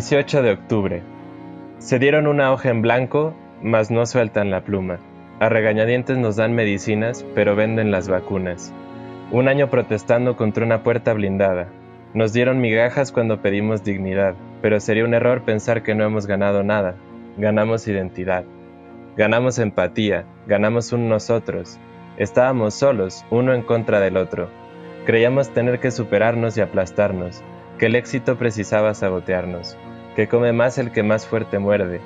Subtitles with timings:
[0.00, 1.02] 18 de octubre.
[1.76, 4.98] Se dieron una hoja en blanco, mas no sueltan la pluma.
[5.40, 8.72] A regañadientes nos dan medicinas, pero venden las vacunas.
[9.30, 11.68] Un año protestando contra una puerta blindada.
[12.14, 16.62] Nos dieron migajas cuando pedimos dignidad, pero sería un error pensar que no hemos ganado
[16.62, 16.94] nada.
[17.36, 18.44] Ganamos identidad.
[19.18, 21.78] Ganamos empatía, ganamos un nosotros.
[22.16, 24.48] Estábamos solos, uno en contra del otro.
[25.04, 27.42] Creíamos tener que superarnos y aplastarnos,
[27.76, 29.78] que el éxito precisaba sabotearnos,
[30.16, 32.00] que come más el que más fuerte muerde,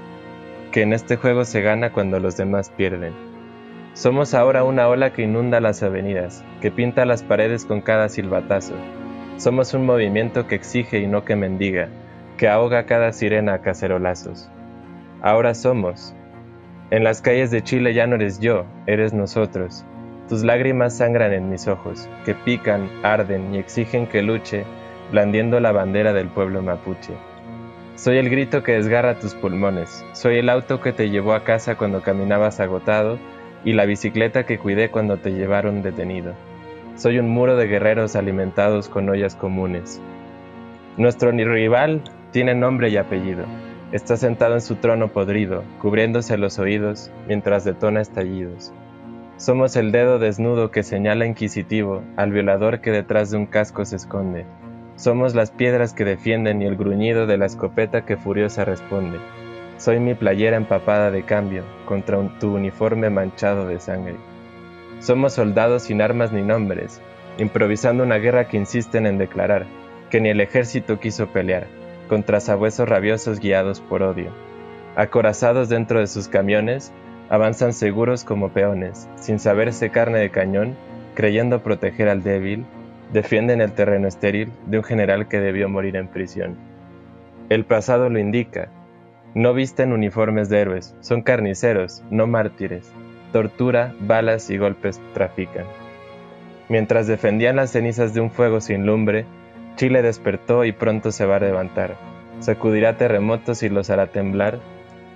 [0.73, 3.13] que en este juego se gana cuando los demás pierden.
[3.95, 8.75] Somos ahora una ola que inunda las avenidas, que pinta las paredes con cada silbatazo.
[9.37, 11.89] Somos un movimiento que exige y no que mendiga,
[12.37, 14.51] que ahoga cada sirena a cacerolazos.
[15.23, 16.15] Ahora somos.
[16.91, 19.85] En las calles de Chile ya no eres yo, eres nosotros.
[20.29, 24.65] Tus lágrimas sangran en mis ojos, que pican, arden y exigen que luche
[25.11, 27.15] blandiendo la bandera del pueblo mapuche.
[27.97, 31.77] Soy el grito que desgarra tus pulmones, soy el auto que te llevó a casa
[31.77, 33.20] cuando caminabas agotado
[33.64, 36.34] y la bicicleta que cuidé cuando te llevaron detenido.
[36.97, 40.01] Soy un muro de guerreros alimentados con ollas comunes.
[40.97, 43.45] Nuestro rival tiene nombre y apellido.
[43.92, 48.73] Está sentado en su trono podrido, cubriéndose los oídos mientras detona estallidos.
[49.36, 53.95] Somos el dedo desnudo que señala inquisitivo al violador que detrás de un casco se
[53.96, 54.46] esconde.
[54.97, 59.19] Somos las piedras que defienden y el gruñido de la escopeta que furiosa responde.
[59.77, 64.17] Soy mi playera empapada de cambio contra tu uniforme manchado de sangre.
[65.01, 67.01] Somos soldados sin armas ni nombres,
[67.39, 69.67] improvisando una guerra que insisten en declarar,
[70.11, 71.67] que ni el ejército quiso pelear,
[72.09, 74.31] contra sabuesos rabiosos guiados por odio.
[74.95, 76.93] Acorazados dentro de sus camiones,
[77.31, 80.77] avanzan seguros como peones, sin saberse carne de cañón,
[81.15, 82.65] creyendo proteger al débil,
[83.14, 86.57] defienden el terreno estéril de un general que debió morir en prisión.
[87.48, 88.69] El pasado lo indica.
[89.35, 92.92] No visten uniformes de héroes, son carniceros, no mártires.
[93.33, 95.64] Tortura, balas y golpes trafican.
[96.69, 99.27] Mientras defendían las cenizas de un fuego sin lumbre,
[99.77, 101.95] Chile despertó y pronto se va a levantar.
[102.41, 104.58] Sacudirá terremotos y los hará temblar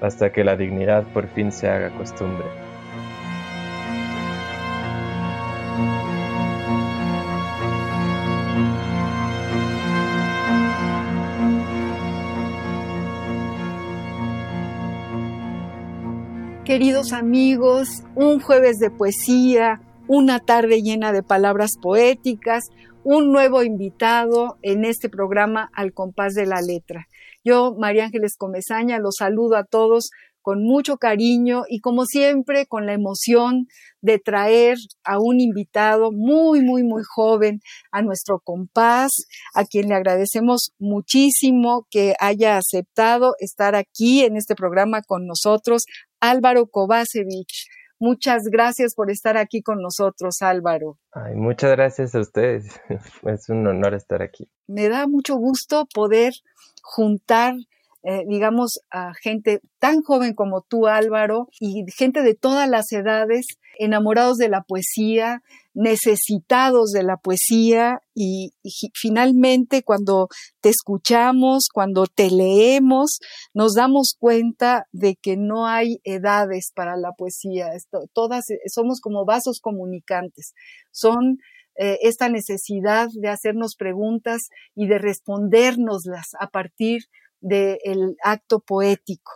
[0.00, 2.67] hasta que la dignidad por fin se haga costumbre.
[16.68, 22.64] Queridos amigos, un jueves de poesía, una tarde llena de palabras poéticas,
[23.04, 27.08] un nuevo invitado en este programa Al compás de la letra.
[27.42, 30.10] Yo, María Ángeles Comezaña, los saludo a todos
[30.42, 33.66] con mucho cariño y como siempre con la emoción
[34.00, 37.60] de traer a un invitado muy, muy, muy joven
[37.92, 39.10] a nuestro compás,
[39.54, 45.84] a quien le agradecemos muchísimo que haya aceptado estar aquí en este programa con nosotros,
[46.20, 47.48] Álvaro Kovacevic.
[48.00, 50.98] Muchas gracias por estar aquí con nosotros, Álvaro.
[51.12, 52.80] Ay, muchas gracias a ustedes.
[53.24, 54.48] Es un honor estar aquí.
[54.68, 56.32] Me da mucho gusto poder
[56.82, 57.54] juntar
[58.10, 63.44] eh, digamos, a gente tan joven como tú, Álvaro, y gente de todas las edades,
[63.78, 65.42] enamorados de la poesía,
[65.74, 68.54] necesitados de la poesía y,
[68.94, 70.28] finalmente cuando
[70.62, 73.18] te escuchamos, cuando te leemos,
[73.52, 77.68] nos damos cuenta de que no hay edades para la poesía.
[78.14, 80.54] todas eh, somos como vasos comunicantes.
[80.92, 81.36] Son
[81.76, 87.02] eh, esta necesidad de hacernos preguntas y de respondérnoslas a partir
[87.40, 89.32] del acto poético.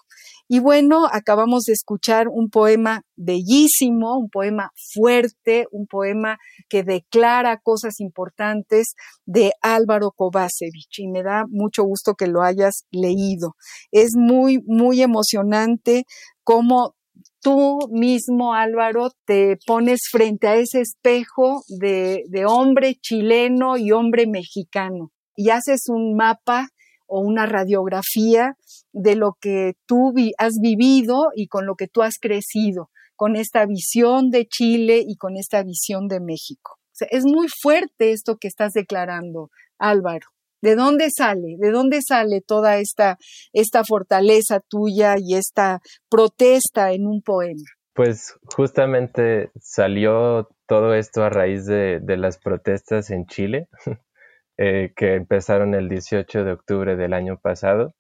[0.49, 6.37] Y bueno, acabamos de escuchar un poema bellísimo, un poema fuerte, un poema
[6.69, 8.95] que declara cosas importantes
[9.25, 13.55] de Álvaro Kovacevic y me da mucho gusto que lo hayas leído.
[13.93, 16.05] Es muy, muy emocionante
[16.45, 16.97] cómo
[17.41, 24.27] tú mismo, Álvaro, te pones frente a ese espejo de, de hombre chileno y hombre
[24.27, 26.69] mexicano y haces un mapa
[27.07, 28.57] o una radiografía
[28.93, 33.67] de lo que tú has vivido y con lo que tú has crecido, con esta
[33.67, 36.79] visión de Chile y con esta visión de México.
[37.11, 40.29] es muy fuerte esto que estás declarando, Álvaro.
[40.63, 41.57] ¿De dónde sale?
[41.59, 43.19] ¿De dónde sale toda esta,
[43.53, 47.65] esta fortaleza tuya y esta protesta en un poema?
[47.95, 53.69] Pues justamente salió todo esto a raíz de, de las protestas en Chile.
[54.59, 57.95] Eh, que empezaron el 18 de octubre del año pasado.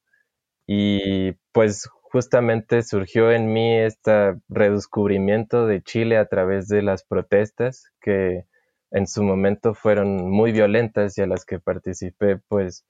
[0.66, 7.90] Y pues justamente surgió en mí este redescubrimiento de Chile a través de las protestas
[8.02, 8.44] que
[8.90, 12.84] en su momento fueron muy violentas y a las que participé pues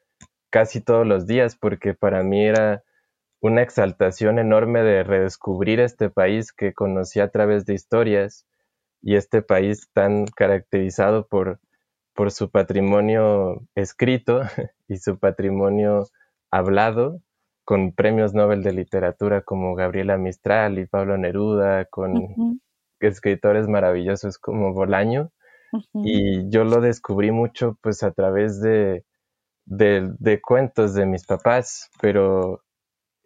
[0.51, 2.83] casi todos los días porque para mí era
[3.41, 8.45] una exaltación enorme de redescubrir este país que conocí a través de historias
[9.03, 11.61] y este país tan caracterizado por
[12.15, 14.43] por su patrimonio escrito
[14.89, 16.07] y su patrimonio
[16.51, 17.21] hablado,
[17.65, 22.61] con premios Nobel de literatura como Gabriela Mistral y Pablo Neruda, con
[23.01, 25.31] escritores maravillosos como Bolaño.
[25.95, 29.05] Y yo lo descubrí mucho pues a través de,
[29.65, 32.63] de, cuentos de mis papás, pero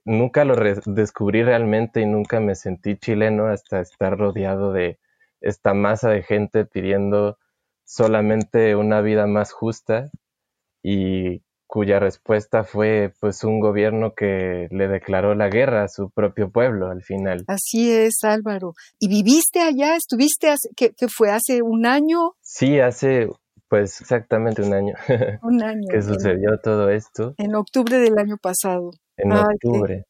[0.04, 0.54] nunca lo
[0.86, 5.00] descubrí realmente y nunca me sentí chileno hasta estar rodeado de
[5.40, 7.38] esta masa de gente pidiendo
[7.86, 10.10] solamente una vida más justa
[10.82, 16.50] y cuya respuesta fue pues un gobierno que le declaró la guerra a su propio
[16.50, 17.44] pueblo al final.
[17.48, 18.74] Así es, Álvaro.
[18.98, 19.96] ¿Y viviste allá?
[19.96, 22.34] ¿Estuviste hace, que, fue hace un año?
[22.40, 23.28] Sí, hace
[23.68, 24.94] pues exactamente un año.
[25.42, 25.88] Un año.
[25.90, 27.34] que sucedió todo esto.
[27.36, 28.92] En octubre del año pasado.
[29.16, 30.04] En octubre.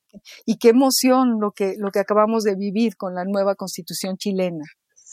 [0.45, 4.65] y qué emoción lo que, lo que acabamos de vivir con la nueva constitución chilena.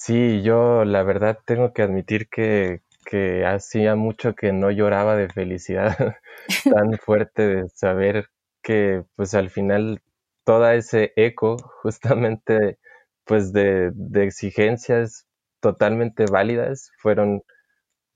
[0.06, 5.30] Sí, yo la verdad tengo que admitir que, que hacía mucho que no lloraba de
[5.30, 5.96] felicidad
[6.74, 8.28] tan fuerte de saber
[8.62, 10.02] que pues al final
[10.44, 12.78] todo ese eco justamente
[13.26, 15.26] pues de, de exigencias
[15.62, 17.44] totalmente válidas fueron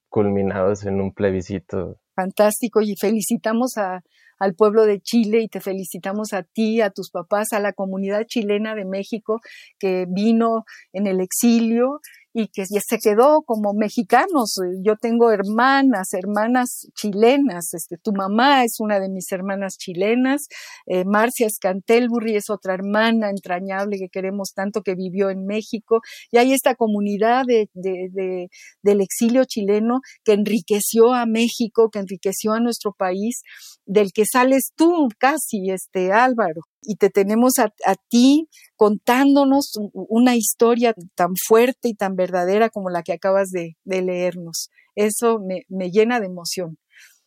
[0.09, 1.99] culminados en un plebiscito.
[2.17, 7.49] Fantástico y felicitamos al pueblo de Chile y te felicitamos a ti, a tus papás,
[7.53, 9.39] a la comunidad chilena de México
[9.77, 11.99] que vino en el exilio
[12.39, 14.57] y que se quedó como mexicanos.
[14.83, 17.73] Yo tengo hermanas, hermanas chilenas.
[17.73, 20.47] Este, tu mamá es una de mis hermanas chilenas.
[20.85, 26.01] Eh, Marcia Scantelburri es otra hermana entrañable que queremos tanto que vivió en México.
[26.29, 32.59] Y hay esta comunidad de, del exilio chileno que enriqueció a México, que enriqueció a
[32.59, 33.41] nuestro país,
[33.87, 40.93] del que sales tú casi, este Álvaro y te tenemos a, ti contándonos una historia
[41.15, 44.69] tan fuerte y tan verdadera como la que acabas de, leernos.
[44.95, 46.77] Eso me, llena de emoción.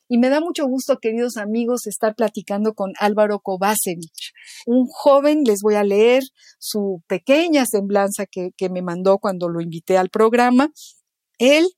[0.09, 4.33] Y me da mucho gusto, queridos amigos, estar platicando con Álvaro Kovacevic,
[4.67, 6.25] un joven, les voy a leer
[6.59, 10.73] su pequeña semblanza que, que me mandó cuando lo invité al programa.
[11.39, 11.69] Él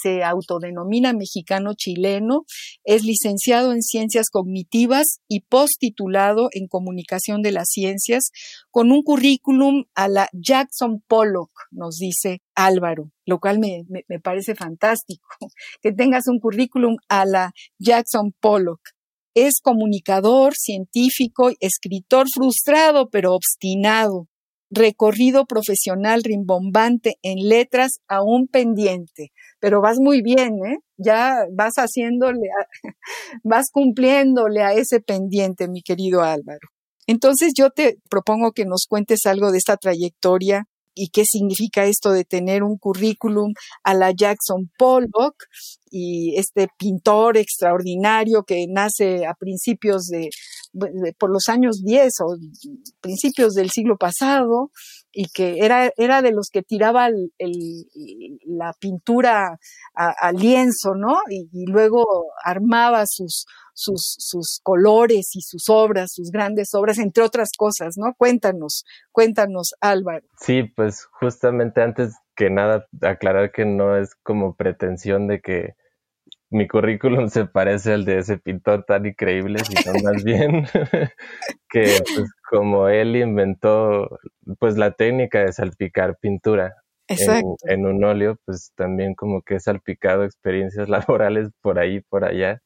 [0.00, 2.44] se autodenomina mexicano chileno,
[2.84, 8.30] es licenciado en ciencias cognitivas y postitulado en comunicación de las ciencias,
[8.70, 14.54] con un currículum a la Jackson Pollock, nos dice Álvaro, lo cual me, me parece
[14.54, 15.26] fantástico,
[15.82, 18.80] que tengas un currículum a la Jackson Pollock.
[19.34, 24.28] Es comunicador, científico, escritor frustrado pero obstinado
[24.70, 30.78] recorrido profesional rimbombante en letras aún pendiente, pero vas muy bien, ¿eh?
[30.96, 32.48] Ya vas haciéndole,
[33.44, 36.68] vas cumpliéndole a ese pendiente, mi querido Álvaro.
[37.06, 42.10] Entonces yo te propongo que nos cuentes algo de esta trayectoria y qué significa esto
[42.10, 43.52] de tener un currículum
[43.84, 45.44] a la Jackson Pollock
[45.90, 50.30] y este pintor extraordinario que nace a principios de,
[51.18, 52.36] por los años 10 o
[53.00, 54.70] principios del siglo pasado
[55.18, 59.58] y que era, era de los que tiraba la pintura
[59.94, 61.20] al lienzo, ¿no?
[61.30, 62.04] Y, y, luego
[62.44, 68.12] armaba sus, sus, sus colores y sus obras, sus grandes obras, entre otras cosas, ¿no?
[68.18, 70.26] Cuéntanos, cuéntanos, Álvaro.
[70.38, 75.76] Sí, pues justamente antes que nada aclarar que no es como pretensión de que
[76.50, 80.66] mi currículum se parece al de ese pintor tan increíble, sino más bien
[81.70, 84.08] que pues, como él inventó
[84.58, 86.74] pues la técnica de salpicar pintura
[87.08, 90.88] en, en, un óleo, pues también como que he salpicado experiencias
[91.20, 92.60] laborales por ahí, por allá,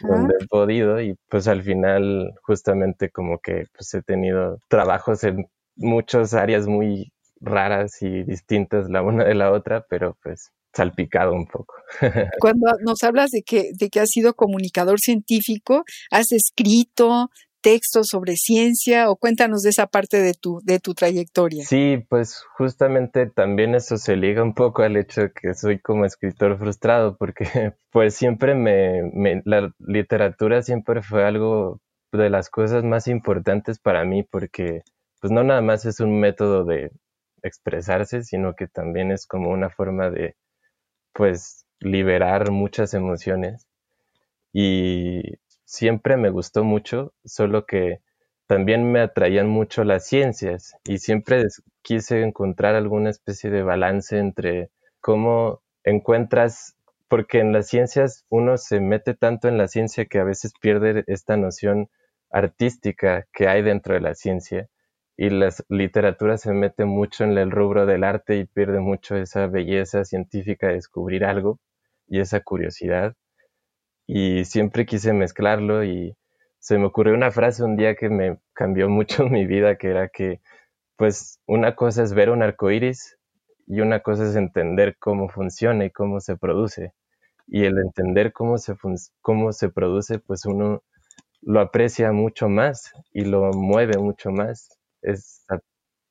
[0.00, 5.46] donde he podido y pues al final justamente como que pues he tenido trabajos en
[5.76, 11.46] muchas áreas muy raras y distintas la una de la otra, pero pues salpicado un
[11.46, 11.74] poco.
[12.40, 17.30] Cuando nos hablas de que, de que has sido comunicador científico, has escrito
[17.64, 21.64] textos sobre ciencia o cuéntanos de esa parte de tu, de tu trayectoria.
[21.64, 26.04] Sí, pues justamente también eso se liga un poco al hecho de que soy como
[26.04, 27.44] escritor frustrado porque
[27.90, 31.80] pues siempre me, me la literatura siempre fue algo
[32.12, 34.82] de las cosas más importantes para mí porque
[35.22, 36.90] pues no nada más es un método de
[37.42, 40.36] expresarse, sino que también es como una forma de
[41.14, 43.66] pues liberar muchas emociones.
[44.52, 45.22] Y
[45.64, 48.00] siempre me gustó mucho, solo que
[48.46, 51.46] también me atraían mucho las ciencias y siempre
[51.82, 56.76] quise encontrar alguna especie de balance entre cómo encuentras,
[57.08, 61.04] porque en las ciencias uno se mete tanto en la ciencia que a veces pierde
[61.06, 61.88] esta noción
[62.30, 64.68] artística que hay dentro de la ciencia
[65.16, 69.46] y la literatura se mete mucho en el rubro del arte y pierde mucho esa
[69.46, 71.60] belleza científica de descubrir algo
[72.08, 73.14] y esa curiosidad.
[74.06, 76.16] Y siempre quise mezclarlo y
[76.58, 80.08] se me ocurrió una frase un día que me cambió mucho mi vida, que era
[80.08, 80.40] que,
[80.96, 83.18] pues, una cosa es ver un arco iris
[83.66, 86.92] y una cosa es entender cómo funciona y cómo se produce.
[87.46, 88.74] Y el entender cómo se,
[89.20, 90.82] cómo se produce, pues uno
[91.42, 94.73] lo aprecia mucho más y lo mueve mucho más
[95.04, 95.44] es,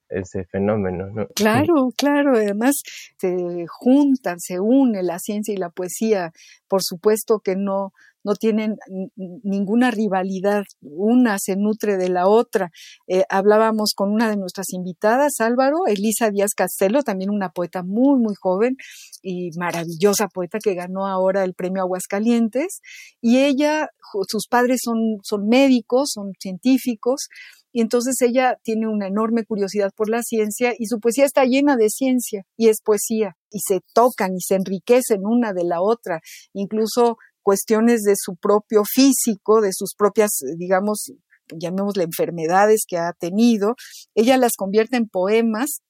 [0.09, 1.07] ese fenómeno.
[1.11, 1.27] ¿no?
[1.35, 2.81] Claro, claro, además
[3.17, 6.31] se juntan, se une la ciencia y la poesía,
[6.67, 7.91] por supuesto que no,
[8.23, 8.77] no tienen
[9.15, 12.71] ninguna rivalidad, una se nutre de la otra.
[13.07, 18.19] Eh, hablábamos con una de nuestras invitadas, Álvaro, Elisa Díaz Castelo, también una poeta muy,
[18.19, 18.77] muy joven
[19.21, 22.81] y maravillosa poeta que ganó ahora el premio Aguascalientes,
[23.21, 23.89] y ella,
[24.27, 27.27] sus padres son, son médicos, son científicos,
[27.73, 31.75] y entonces ella tiene una enorme curiosidad por la ciencia y su poesía está llena
[31.75, 36.21] de ciencia y es poesía y se tocan y se enriquecen una de la otra,
[36.53, 41.11] incluso cuestiones de su propio físico, de sus propias, digamos,
[41.53, 43.75] llamémosle enfermedades que ha tenido,
[44.15, 45.81] ella las convierte en poemas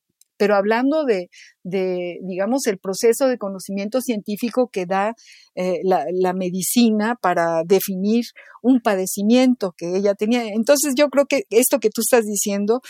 [0.43, 1.29] pero hablando de,
[1.63, 5.15] digamos, el proceso de conocimiento científico que da
[5.55, 8.25] eh, la, medicina para definir
[8.61, 10.43] un padecimiento que ella tenía.
[10.47, 12.81] Entonces yo creo que esto que tú estás diciendo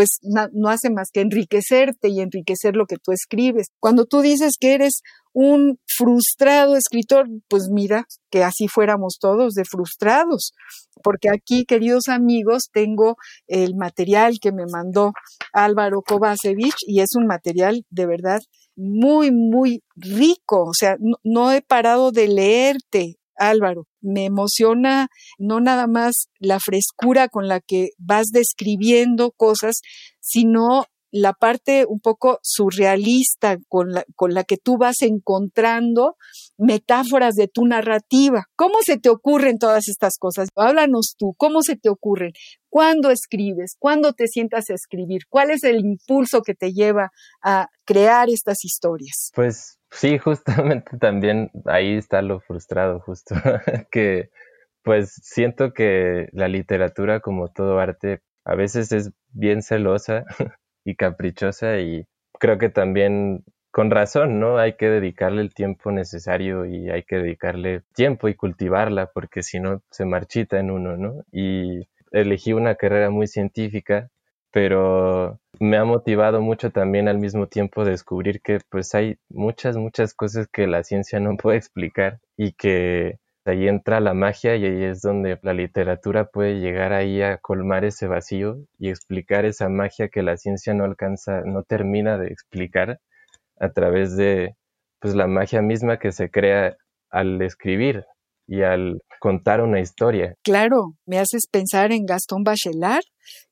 [0.00, 3.66] pues no, hace más que enriquecerte y enriquecer lo que tú escribes.
[3.80, 5.02] Cuando tú dices que eres
[5.34, 10.54] un frustrado escritor, pues mira, que así fuéramos todos de frustrados,
[11.02, 13.16] porque aquí, queridos amigos, tengo
[13.46, 15.12] el material que me mandó
[15.52, 18.40] Álvaro Kovacevic y es un material de verdad
[18.76, 23.86] muy, muy rico, o sea, no he parado de leerte Álvaro.
[24.00, 29.80] Me emociona no nada más la frescura con la que vas describiendo cosas,
[30.20, 36.16] sino la parte un poco surrealista con la, con la que tú vas encontrando
[36.56, 38.44] metáforas de tu narrativa.
[38.56, 40.48] ¿Cómo se te ocurren todas estas cosas?
[40.54, 42.32] Háblanos tú, ¿cómo se te ocurren?
[42.68, 43.74] ¿Cuándo escribes?
[43.78, 45.22] ¿Cuándo te sientas a escribir?
[45.28, 47.10] ¿Cuál es el impulso que te lleva
[47.42, 49.30] a crear estas historias?
[49.34, 53.34] Pues sí, justamente también ahí está lo frustrado, justo,
[53.90, 54.30] que
[54.82, 60.24] pues siento que la literatura, como todo arte, a veces es bien celosa
[60.84, 62.06] y caprichosa y
[62.38, 64.58] creo que también con razón, ¿no?
[64.58, 69.60] Hay que dedicarle el tiempo necesario y hay que dedicarle tiempo y cultivarla porque si
[69.60, 71.22] no se marchita en uno, ¿no?
[71.32, 74.10] Y elegí una carrera muy científica,
[74.50, 80.14] pero me ha motivado mucho también al mismo tiempo descubrir que pues hay muchas, muchas
[80.14, 84.84] cosas que la ciencia no puede explicar y que ahí entra la magia y ahí
[84.84, 90.08] es donde la literatura puede llegar ahí a colmar ese vacío y explicar esa magia
[90.08, 93.00] que la ciencia no alcanza, no termina de explicar
[93.58, 94.54] a través de
[95.00, 96.76] pues la magia misma que se crea
[97.10, 98.04] al escribir
[98.46, 100.34] y al contar una historia.
[100.42, 103.04] Claro, me haces pensar en Gastón Bachelard,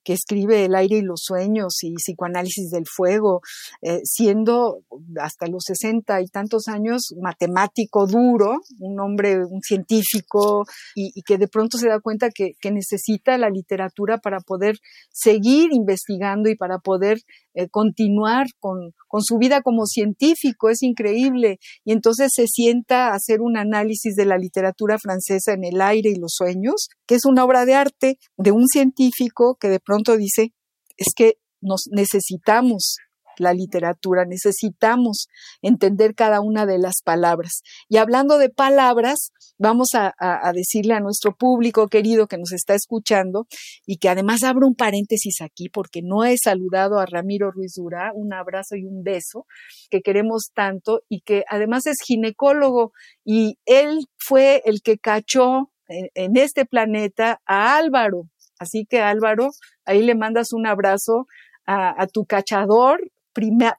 [0.09, 3.43] que escribe El aire y los sueños y psicoanálisis del fuego,
[3.83, 4.79] eh, siendo
[5.21, 11.47] hasta los sesenta y tantos años matemático duro, un hombre, un científico, y, que de
[11.47, 14.77] pronto se da cuenta que, necesita la literatura para poder
[15.11, 17.19] seguir investigando y para poder
[17.55, 20.69] eh, continuar con, con su vida como científico.
[20.69, 21.59] Es increíble.
[21.85, 26.11] Y entonces se sienta a hacer un análisis de la literatura francesa en El aire
[26.11, 30.17] y los sueños, que es una obra de arte de un científico que de pronto
[30.17, 30.53] dice,
[30.97, 32.97] es que nos necesitamos
[33.41, 35.29] la literatura, necesitamos
[35.62, 37.62] entender cada una de las palabras.
[37.88, 40.12] Y hablando de palabras, vamos a,
[40.53, 43.47] decirle a nuestro público querido que nos está escuchando
[43.87, 48.12] y que además abro un paréntesis aquí porque no he saludado a Ramiro Ruiz Durá,
[48.15, 49.47] un abrazo y un beso
[49.91, 52.93] que queremos tanto y que además es ginecólogo
[53.25, 58.29] y él fue el que cachó en este planeta a Álvaro.
[58.59, 59.50] Así que Álvaro,
[59.85, 61.27] ahí le mandas un abrazo
[61.67, 63.00] a, tu cachador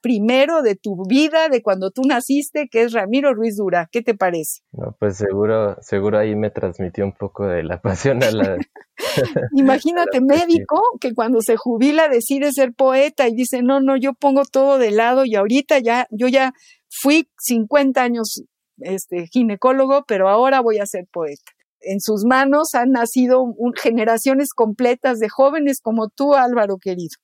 [0.01, 3.89] primero de tu vida, de cuando tú naciste, que es Ramiro Ruiz Dura.
[3.91, 4.61] ¿Qué te parece?
[4.71, 8.57] No, pues seguro, seguro ahí me transmitió un poco de la pasión a la...
[9.55, 14.43] Imagínate médico que cuando se jubila decide ser poeta y dice, no, no, yo pongo
[14.49, 16.53] todo de lado y ahorita ya, yo ya
[16.89, 18.43] fui 50 años
[18.77, 23.43] este, ginecólogo, pero ahora voy a ser poeta en sus manos han nacido
[23.81, 27.15] generaciones completas de jóvenes como tú, Álvaro querido.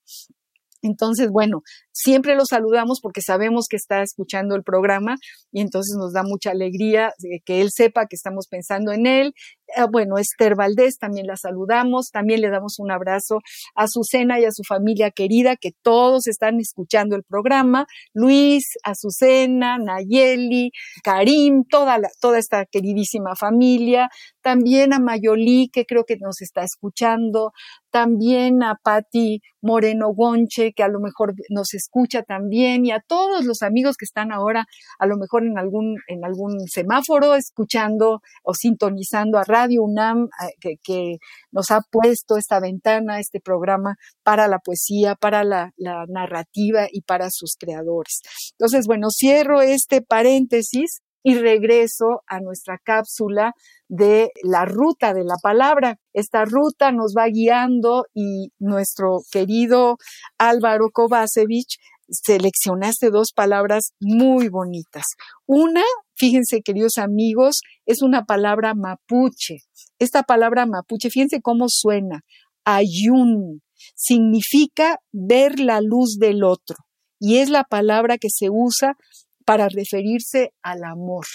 [0.81, 1.61] Entonces, bueno,
[1.95, 5.15] siempre lo saludamos porque sabemos que está escuchando el programa
[5.51, 7.13] y entonces nos da mucha alegría
[7.45, 9.33] que él sepa que estamos pensando en él.
[9.75, 13.39] Ah, bueno, Esther Valdés también la saludamos, también le damos un abrazo
[13.75, 19.77] a Azucena y a su familia querida que todos están escuchando el programa, Luis, Azucena,
[19.77, 20.71] Nayeli,
[21.03, 24.09] Karim, toda, la, toda esta queridísima familia,
[24.41, 27.51] también a Mayolí que creo que nos está escuchando,
[27.89, 32.99] también a Patti Moreno Gonche que a lo mejor nos está escucha también y a
[32.99, 34.65] todos los amigos que están ahora
[34.99, 40.27] a lo mejor en algún, en algún semáforo escuchando o sintonizando a Radio UNAM
[40.59, 41.17] que,
[41.51, 47.01] nos ha puesto esta ventana, este programa para la poesía, para la, la narrativa y
[47.01, 48.21] para sus creadores.
[48.59, 53.53] Entonces, bueno, cierro este paréntesis y regreso a nuestra cápsula
[53.89, 55.97] de la ruta de la palabra.
[56.13, 59.97] Esta ruta nos va guiando y nuestro querido
[60.37, 61.65] Álvaro Kovacevic
[62.07, 65.03] seleccionaste dos palabras muy bonitas.
[65.47, 65.81] Una,
[66.15, 69.57] fíjense queridos amigos, es una palabra mapuche.
[69.97, 72.21] Esta palabra mapuche, fíjense cómo suena.
[72.65, 73.63] Ayun
[73.95, 76.77] significa ver la luz del otro
[77.19, 78.95] y es la palabra que se usa
[79.45, 81.25] para referirse al amor.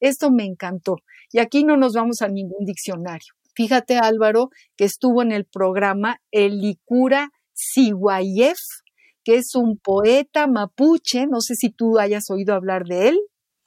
[0.00, 0.96] Esto me encantó.
[1.30, 3.34] Y aquí no nos vamos a ningún diccionario.
[3.54, 7.30] Fíjate, Álvaro, que estuvo en el programa El Licura
[9.24, 11.26] que es un poeta mapuche.
[11.26, 13.20] No sé si tú hayas oído hablar de él.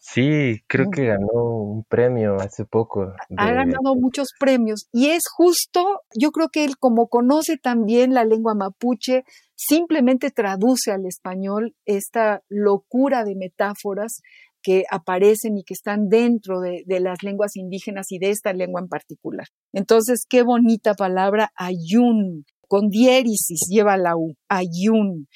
[0.08, 3.12] Sí, creo que ganó un premio hace poco.
[3.38, 8.24] Ha ganado muchos premios y es justo, yo creo que él como conoce también la
[8.24, 9.24] lengua mapuche,
[9.56, 14.22] simplemente traduce al español esta locura de metáforas
[14.62, 18.88] que aparecen y que están dentro de, las lenguas indígenas y de esta lengua en
[18.88, 19.48] particular.
[19.74, 25.28] Entonces, qué bonita palabra, ayun, con diéresis lleva la U, ayun,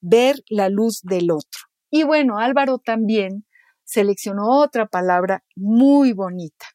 [0.00, 1.60] ver la luz del otro.
[1.90, 3.44] Y bueno, Álvaro también
[3.84, 6.66] seleccionó otra palabra muy bonita,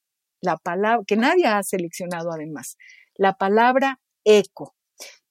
[0.41, 2.77] la palabra que nadie ha seleccionado además,
[3.15, 4.75] la palabra eco.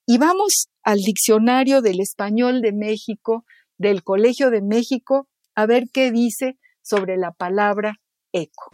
[0.07, 3.45] Y vamos al diccionario del español de México,
[3.77, 7.97] del Colegio de México, a ver qué dice sobre la palabra
[8.33, 8.71] eco.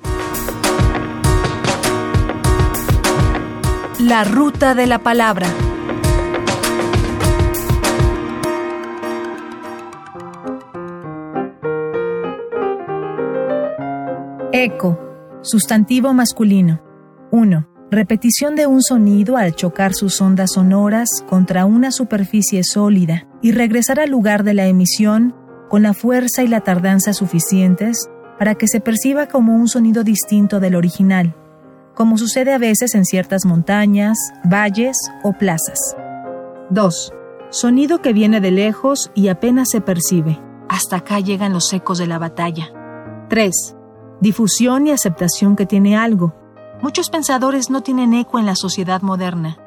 [4.01, 5.49] La ruta de la palabra.
[14.57, 14.97] Eco.
[15.43, 16.81] Sustantivo masculino.
[17.33, 17.67] 1.
[17.91, 23.99] Repetición de un sonido al chocar sus ondas sonoras contra una superficie sólida y regresar
[23.99, 25.35] al lugar de la emisión
[25.69, 30.61] con la fuerza y la tardanza suficientes para que se perciba como un sonido distinto
[30.61, 31.35] del original,
[31.97, 35.97] como sucede a veces en ciertas montañas, valles o plazas.
[36.71, 37.13] 2.
[37.51, 40.41] Sonido que viene de lejos y apenas se percibe.
[40.69, 42.69] Hasta acá llegan los ecos de la batalla.
[43.31, 43.79] 3.
[44.21, 46.35] Difusión y aceptación que tiene algo.
[46.83, 49.59] Muchos pensadores no tienen eco en la sociedad moderna.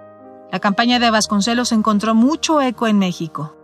[0.51, 3.55] La campaña de Vasconcelos encontró mucho eco en México.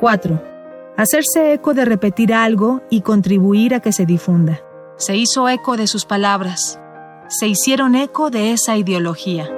[0.00, 0.58] 4
[0.98, 4.60] hacerse eco de repetir algo y contribuir a que se difunda.
[4.96, 6.80] Se hizo eco de sus palabras,
[7.28, 9.48] se hicieron eco de esa ideología.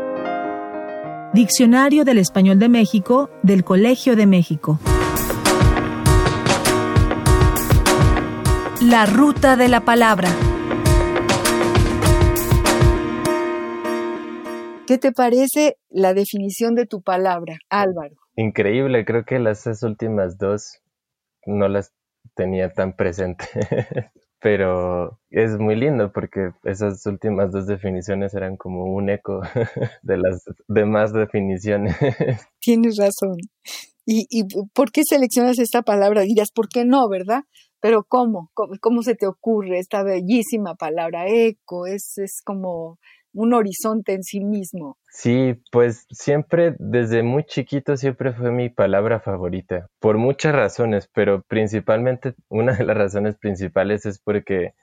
[1.33, 4.79] Diccionario del Español de México del Colegio de México.
[8.91, 10.29] La ruta de la palabra.
[14.85, 18.17] ¿Qué te parece la definición de tu palabra, Álvaro?
[18.35, 20.81] Increíble, creo que las últimas dos
[21.47, 21.93] no las
[22.35, 23.45] tenía tan presente.
[24.41, 29.41] Pero es muy lindo porque esas últimas dos definiciones eran como un eco
[30.03, 31.95] de las demás definiciones.
[32.61, 33.37] Tienes razón.
[34.05, 34.43] ¿Y, ¿Y
[34.75, 36.23] por qué seleccionas esta palabra?
[36.23, 37.43] Dirías, ¿por qué no, verdad?
[37.81, 38.51] Pero ¿cómo?
[38.55, 41.87] ¿Cómo, se te ocurre esta bellísima palabra eco?
[41.87, 42.99] Es, es como
[43.33, 44.97] un horizonte en sí mismo.
[45.11, 51.43] Sí, pues siempre, desde muy chiquito, siempre fue mi palabra favorita, por muchas razones, pero
[51.43, 54.75] principalmente, una de las razones principales es porque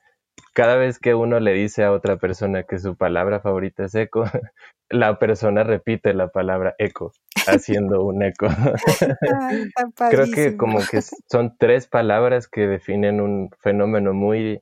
[0.53, 4.23] cada vez que uno le dice a otra persona que su palabra favorita es eco,
[4.89, 7.11] la persona repite la palabra eco,
[7.47, 8.47] haciendo un eco.
[10.09, 14.61] Creo que como que son tres palabras que definen un fenómeno muy,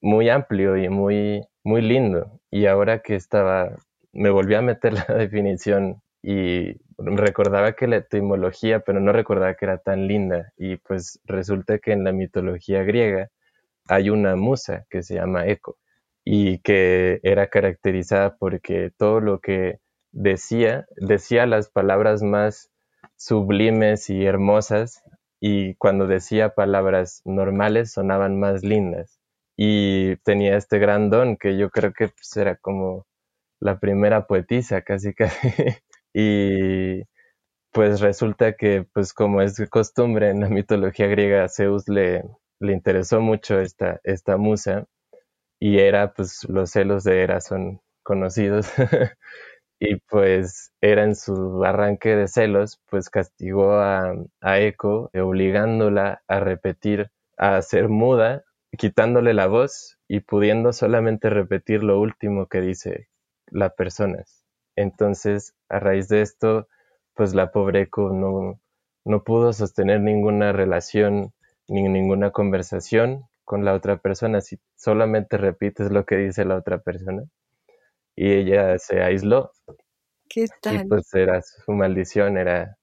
[0.00, 2.40] muy amplio y muy, muy lindo.
[2.50, 3.76] Y ahora que estaba,
[4.12, 9.64] me volví a meter la definición y recordaba que la etimología, pero no recordaba que
[9.64, 10.52] era tan linda.
[10.56, 13.30] Y pues resulta que en la mitología griega,
[13.88, 15.78] hay una musa que se llama Eco
[16.24, 19.80] y que era caracterizada porque todo lo que
[20.12, 22.70] decía, decía las palabras más
[23.16, 25.02] sublimes y hermosas
[25.40, 29.18] y cuando decía palabras normales sonaban más lindas.
[29.56, 33.06] Y tenía este gran don que yo creo que pues, era como
[33.60, 35.48] la primera poetisa casi casi.
[36.14, 37.02] y
[37.72, 42.22] pues resulta que pues como es costumbre en la mitología griega, Zeus le,
[42.62, 44.86] le interesó mucho esta, esta musa
[45.60, 48.68] y era, pues los celos de Hera son conocidos
[49.80, 54.58] y pues era en su arranque de celos, pues castigó a, a
[55.22, 58.44] obligándola a repetir, a ser muda,
[58.78, 63.08] quitándole la voz y pudiendo solamente repetir lo último que dice
[63.48, 64.24] la persona.
[64.76, 66.68] Entonces, a raíz de esto,
[67.14, 68.60] pues la pobre Eco no,
[69.04, 71.32] no pudo sostener ninguna relación
[71.72, 76.78] ni ninguna conversación con la otra persona, si solamente repites lo que dice la otra
[76.78, 77.24] persona.
[78.14, 79.50] Y ella se aisló.
[80.28, 80.84] ¿Qué tal?
[80.84, 82.76] Y pues era su maldición, era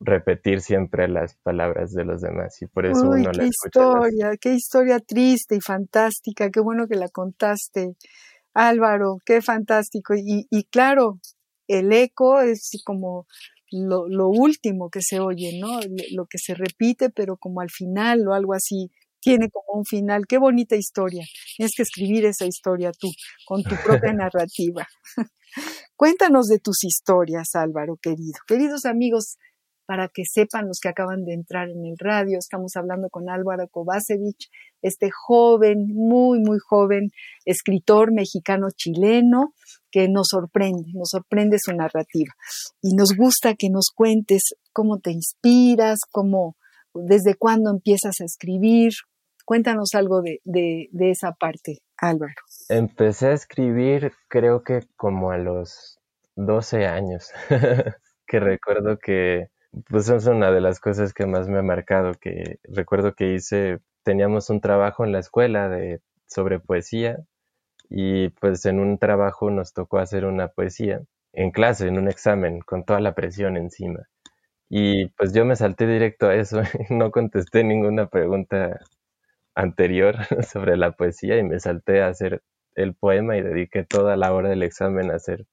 [0.00, 3.80] repetir siempre las palabras de los demás y por eso Uy, uno qué la escucha.
[3.80, 7.96] historia, qué historia triste y fantástica, qué bueno que la contaste.
[8.54, 10.14] Álvaro, qué fantástico.
[10.14, 11.18] Y, y claro,
[11.68, 13.26] el eco es como
[13.70, 15.80] lo, lo, último que se oye, ¿no?
[16.12, 20.26] Lo que se repite, pero como al final o algo así, tiene como un final.
[20.28, 21.24] Qué bonita historia.
[21.56, 23.08] Tienes que escribir esa historia tú,
[23.44, 24.86] con tu propia narrativa.
[25.96, 28.38] Cuéntanos de tus historias, Álvaro, querido.
[28.46, 29.36] Queridos amigos,
[29.86, 33.68] para que sepan los que acaban de entrar en el radio, estamos hablando con Álvaro
[33.68, 34.36] Kovacevic,
[34.82, 37.10] este joven, muy, muy joven
[37.44, 39.54] escritor mexicano-chileno
[39.96, 42.34] que nos sorprende, nos sorprende su narrativa.
[42.82, 44.42] Y nos gusta que nos cuentes
[44.74, 46.54] cómo te inspiras, cómo,
[46.92, 48.92] desde cuándo empiezas a escribir.
[49.46, 52.34] Cuéntanos algo de, de, de esa parte, Álvaro.
[52.68, 55.98] Empecé a escribir creo que como a los
[56.34, 57.30] 12 años,
[58.26, 59.48] que recuerdo que
[59.88, 63.78] pues es una de las cosas que más me ha marcado, que recuerdo que hice,
[64.02, 67.24] teníamos un trabajo en la escuela de, sobre poesía
[67.90, 72.60] y pues en un trabajo nos tocó hacer una poesía en clase, en un examen,
[72.60, 74.00] con toda la presión encima.
[74.70, 78.80] Y pues yo me salté directo a eso, no contesté ninguna pregunta
[79.54, 80.16] anterior
[80.52, 82.42] sobre la poesía y me salté a hacer
[82.74, 85.46] el poema y dediqué toda la hora del examen a hacer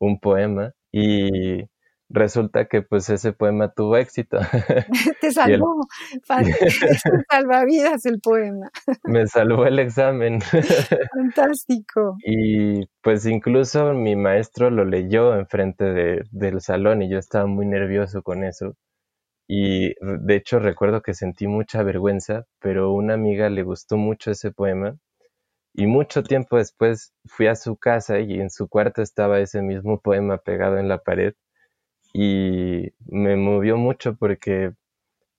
[0.00, 0.72] un poema.
[0.92, 1.64] Y
[2.14, 4.38] resulta que pues ese poema tuvo éxito.
[5.20, 5.80] Te salvó,
[6.12, 6.54] el...
[7.30, 8.70] salvavidas el poema.
[9.04, 10.40] Me salvó el examen.
[10.40, 12.16] Fantástico.
[12.24, 17.66] Y pues incluso mi maestro lo leyó enfrente de, del salón y yo estaba muy
[17.66, 18.76] nervioso con eso.
[19.46, 24.52] Y de hecho recuerdo que sentí mucha vergüenza, pero una amiga le gustó mucho ese
[24.52, 24.96] poema.
[25.76, 30.00] Y mucho tiempo después fui a su casa y en su cuarto estaba ese mismo
[30.00, 31.34] poema pegado en la pared
[32.14, 34.72] y me movió mucho porque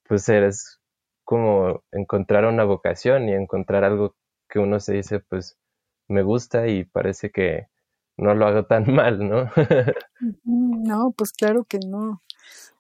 [0.07, 0.81] pues eres
[1.23, 4.15] como encontrar una vocación y encontrar algo
[4.49, 5.57] que uno se dice pues
[6.09, 7.67] me gusta y parece que
[8.17, 9.49] no lo hago tan mal, ¿no?
[10.43, 12.21] no, pues claro que no.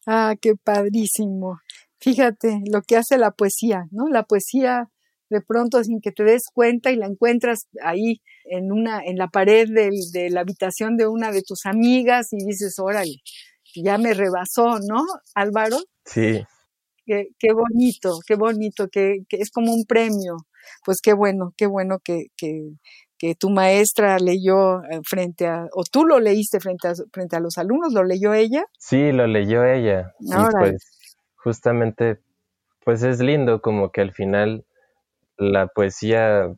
[0.05, 1.61] Ah, qué padrísimo.
[1.99, 4.09] Fíjate lo que hace la poesía, ¿no?
[4.09, 4.89] La poesía
[5.29, 9.29] de pronto sin que te des cuenta y la encuentras ahí en una en la
[9.29, 13.21] pared de, de la habitación de una de tus amigas y dices, órale,
[13.83, 15.77] ya me rebasó, ¿no, Álvaro?
[16.05, 16.43] Sí.
[17.05, 20.37] Qué, qué bonito, qué bonito, que, que, es como un premio.
[20.83, 22.71] Pues qué bueno, qué bueno que, que,
[23.17, 27.39] que tu maestra leyó eh, frente a, o tú lo leíste frente a, frente a
[27.39, 28.65] los alumnos, ¿lo leyó ella?
[28.79, 30.13] Sí, lo leyó ella.
[30.31, 30.67] Ahora.
[30.67, 30.95] Y pues
[31.35, 32.19] justamente,
[32.83, 34.65] pues es lindo como que al final
[35.37, 36.55] la poesía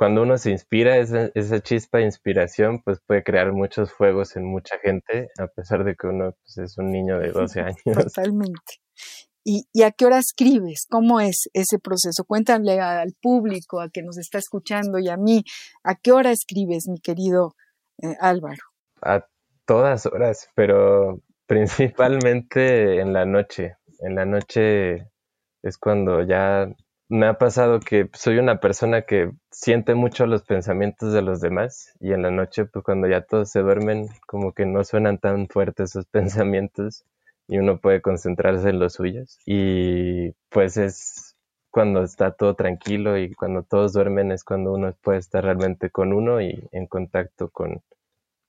[0.00, 4.46] cuando uno se inspira, esa, esa, chispa de inspiración, pues puede crear muchos fuegos en
[4.46, 8.04] mucha gente, a pesar de que uno pues, es un niño de 12 años.
[8.14, 8.80] Totalmente.
[9.44, 10.86] ¿Y, ¿Y, a qué hora escribes?
[10.88, 12.24] ¿Cómo es ese proceso?
[12.24, 15.44] Cuéntale al público, a que nos está escuchando y a mí,
[15.84, 17.54] ¿a qué hora escribes, mi querido
[18.02, 18.62] eh, Álvaro?
[19.02, 19.26] A
[19.66, 23.76] todas horas, pero principalmente en la noche.
[23.98, 25.10] En la noche
[25.62, 26.74] es cuando ya
[27.10, 31.92] me ha pasado que soy una persona que siente mucho los pensamientos de los demás
[31.98, 35.48] y en la noche, pues cuando ya todos se duermen, como que no suenan tan
[35.48, 37.04] fuertes esos pensamientos
[37.48, 39.40] y uno puede concentrarse en los suyos.
[39.44, 41.36] Y pues es
[41.70, 46.12] cuando está todo tranquilo y cuando todos duermen es cuando uno puede estar realmente con
[46.12, 47.82] uno y en contacto con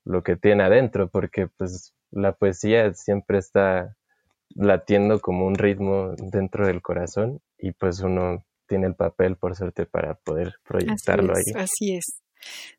[0.05, 3.97] lo que tiene adentro, porque pues la poesía siempre está
[4.55, 9.85] latiendo como un ritmo dentro del corazón y pues uno tiene el papel por suerte
[9.85, 11.61] para poder proyectarlo ahí.
[11.61, 12.21] Así es.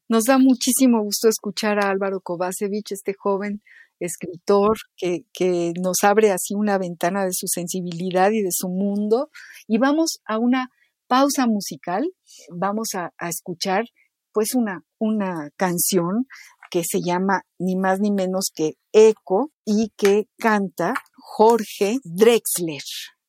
[0.09, 3.62] Nos da muchísimo gusto escuchar a Álvaro Kovacevic, este joven
[4.00, 9.28] escritor que, que, nos abre así una ventana de su sensibilidad y de su mundo.
[9.68, 10.70] Y vamos a una
[11.09, 12.09] pausa musical,
[12.50, 13.85] vamos a, a escuchar
[14.33, 16.26] pues una, una canción
[16.70, 22.81] que se llama ni más ni menos que Eco y que canta Jorge Drexler.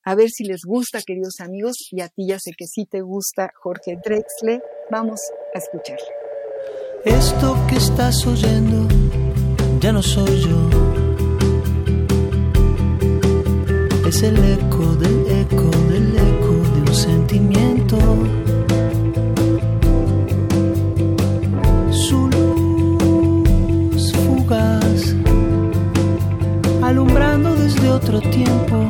[0.05, 2.99] A ver si les gusta, queridos amigos, y a ti ya sé que sí te
[2.99, 4.61] gusta Jorge Drexler.
[4.91, 5.21] Vamos
[5.55, 6.05] a escucharle.
[7.05, 8.87] Esto que estás oyendo
[9.79, 10.69] ya no soy yo.
[14.05, 17.97] Es el eco del eco del eco de un sentimiento.
[21.91, 22.53] Su luz
[26.81, 28.87] alumbrando desde otro tiempo.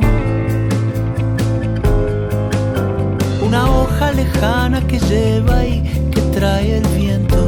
[4.14, 7.44] Lejana que lleva y que trae el viento.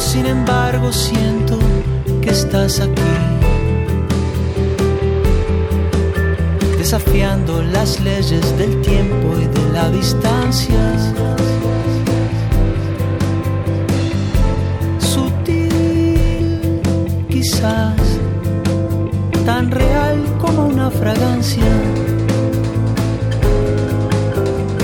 [0.00, 1.58] sin embargo siento
[2.22, 3.02] que estás aquí,
[6.78, 10.96] desafiando las leyes del tiempo y de la distancia.
[14.98, 16.60] Sutil,
[17.28, 18.00] quizás,
[19.44, 22.19] tan real como una fragancia.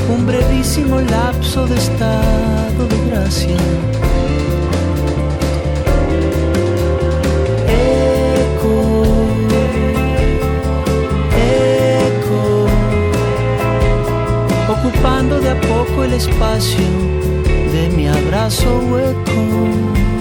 [0.09, 3.57] Un brevísimo lapso de estado de gracia
[14.69, 16.85] ocupando de a poco el espacio
[17.73, 20.16] de mi abrazo hueco.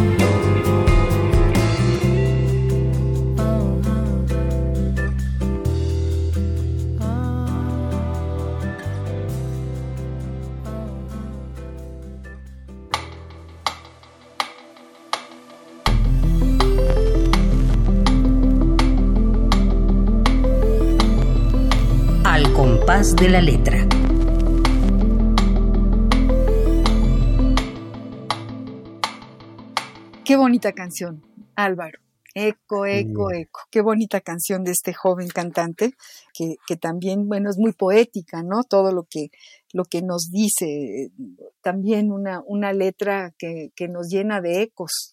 [23.16, 23.88] De la letra.
[30.26, 31.24] Qué bonita canción,
[31.56, 32.00] Álvaro.
[32.34, 33.62] Eco, eco, eco.
[33.72, 35.94] Qué bonita canción de este joven cantante,
[36.34, 38.64] que, que, también, bueno, es muy poética, ¿no?
[38.64, 39.30] Todo lo que,
[39.72, 41.12] lo que nos dice.
[41.62, 45.12] También una, una letra que, que nos llena de ecos.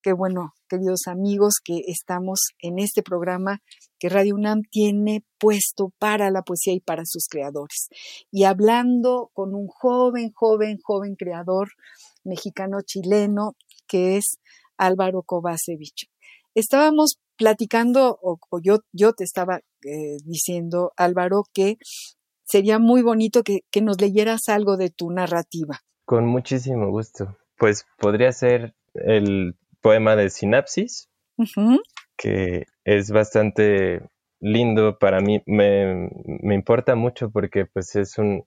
[0.00, 3.60] Qué bueno, queridos amigos, que estamos en este programa
[4.02, 7.88] que Radio UNAM tiene puesto para la poesía y para sus creadores.
[8.32, 11.68] Y hablando con un joven, joven, joven creador
[12.24, 13.52] mexicano-chileno,
[13.86, 14.40] que es
[14.76, 16.10] Álvaro Kovacevic.
[16.52, 21.76] Estábamos platicando, o, yo, yo te estaba eh, diciendo, Álvaro, que
[22.44, 25.78] sería muy bonito que, nos leyeras algo de tu narrativa.
[26.04, 27.36] Con muchísimo gusto.
[27.56, 31.08] Pues podría ser el poema de Sinapsis,
[32.16, 34.02] que es bastante
[34.40, 35.42] lindo para mí.
[35.46, 38.44] Me, me, importa mucho porque pues es un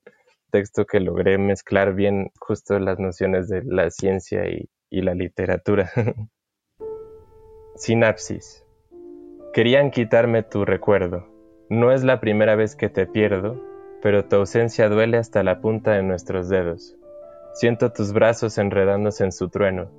[0.52, 5.92] texto que logré mezclar bien justo las nociones de la ciencia y, y la literatura.
[7.76, 8.66] Sinapsis.
[9.54, 11.28] Querían quitarme tu recuerdo.
[11.70, 13.62] No es la primera vez que te pierdo,
[14.02, 16.96] pero tu ausencia duele hasta la punta de nuestros dedos.
[17.54, 19.90] Siento tus brazos enredándose en su trueno.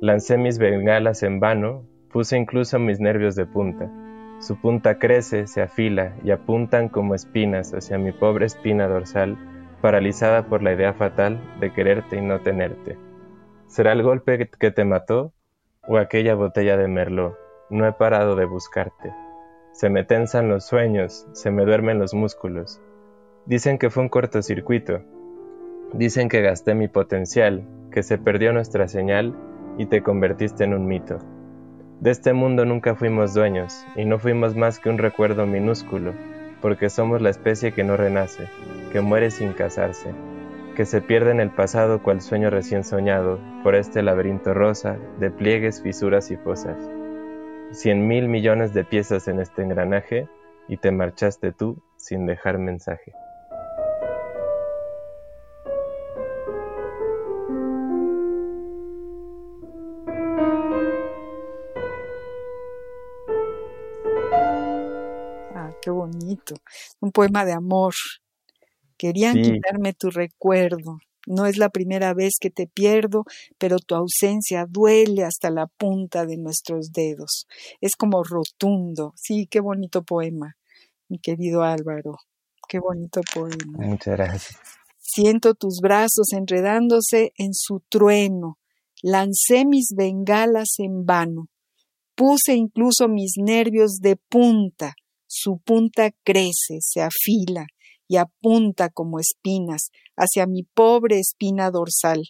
[0.00, 3.90] Lancé mis bengalas en vano, puse incluso mis nervios de punta.
[4.38, 9.36] Su punta crece, se afila y apuntan como espinas hacia mi pobre espina dorsal,
[9.82, 12.96] paralizada por la idea fatal de quererte y no tenerte.
[13.66, 15.32] ¿Será el golpe que te mató
[15.88, 17.36] o aquella botella de merlot?
[17.68, 19.12] No he parado de buscarte.
[19.72, 22.80] Se me tensan los sueños, se me duermen los músculos.
[23.44, 25.00] Dicen que fue un cortocircuito.
[25.92, 29.34] Dicen que gasté mi potencial, que se perdió nuestra señal
[29.78, 31.18] y te convertiste en un mito.
[32.04, 36.12] De este mundo nunca fuimos dueños y no fuimos más que un recuerdo minúsculo,
[36.60, 38.46] porque somos la especie que no renace,
[38.92, 40.10] que muere sin casarse,
[40.76, 45.30] que se pierde en el pasado cual sueño recién soñado por este laberinto rosa de
[45.30, 46.76] pliegues, fisuras y fosas.
[47.70, 50.28] Cien mil millones de piezas en este engranaje
[50.68, 53.14] y te marchaste tú sin dejar mensaje.
[67.00, 67.94] Un poema de amor.
[68.96, 69.52] Querían Sí.
[69.52, 70.98] quitarme tu recuerdo.
[71.26, 73.24] No es la primera vez que te pierdo,
[73.58, 77.46] pero tu ausencia duele hasta la punta de nuestros dedos.
[77.80, 79.14] Es como rotundo.
[79.16, 80.56] Sí, qué bonito poema,
[81.08, 82.18] mi querido Álvaro.
[82.68, 83.78] Qué bonito poema.
[83.86, 84.58] Muchas gracias.
[84.98, 88.58] Siento tus brazos enredándose en su trueno.
[89.02, 91.48] Lancé mis bengalas en vano.
[92.14, 94.94] Puse incluso mis nervios de punta.
[95.36, 97.66] Su punta crece, se afila
[98.06, 102.22] y apunta como espinas hacia mi pobre espina dorsal,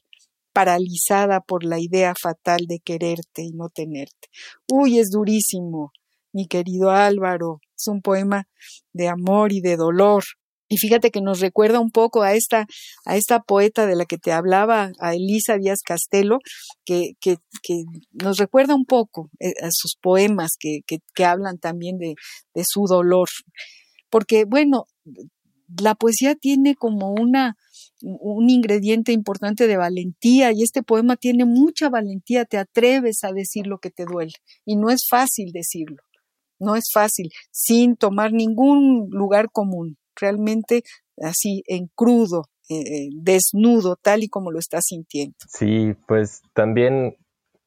[0.55, 4.29] paralizada por la idea fatal de quererte y no tenerte.
[4.73, 5.93] Uy, es durísimo,
[6.33, 7.61] mi querido Álvaro.
[7.79, 8.49] Es un poema
[8.95, 10.25] de amor y de dolor.
[10.74, 12.66] Y fíjate que nos recuerda un poco a esta,
[13.06, 16.40] a esta poeta de la que te hablaba, a Elisa Díaz Castelo,
[16.84, 17.37] que, que,
[18.10, 22.16] nos recuerda un poco eh, a sus poemas que, que, que hablan también de,
[22.54, 23.28] de su dolor.
[24.10, 24.87] Porque, bueno,
[25.80, 27.56] la poesía tiene como una,
[28.02, 33.68] un ingrediente importante de valentía y este poema tiene mucha valentía, te atreves a decir
[33.68, 34.32] lo que te duele
[34.64, 36.02] y no es fácil decirlo,
[36.58, 40.83] no es fácil, sin tomar ningún lugar común, realmente
[41.22, 45.37] así en crudo, eh, desnudo, tal y como lo estás sintiendo.
[45.48, 47.16] Sí, pues también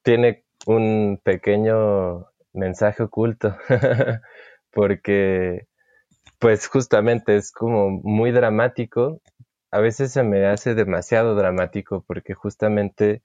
[0.04, 3.56] tiene un pequeño mensaje oculto,
[4.72, 5.68] porque
[6.40, 9.22] pues justamente es como muy dramático.
[9.72, 13.22] A veces se me hace demasiado dramático porque justamente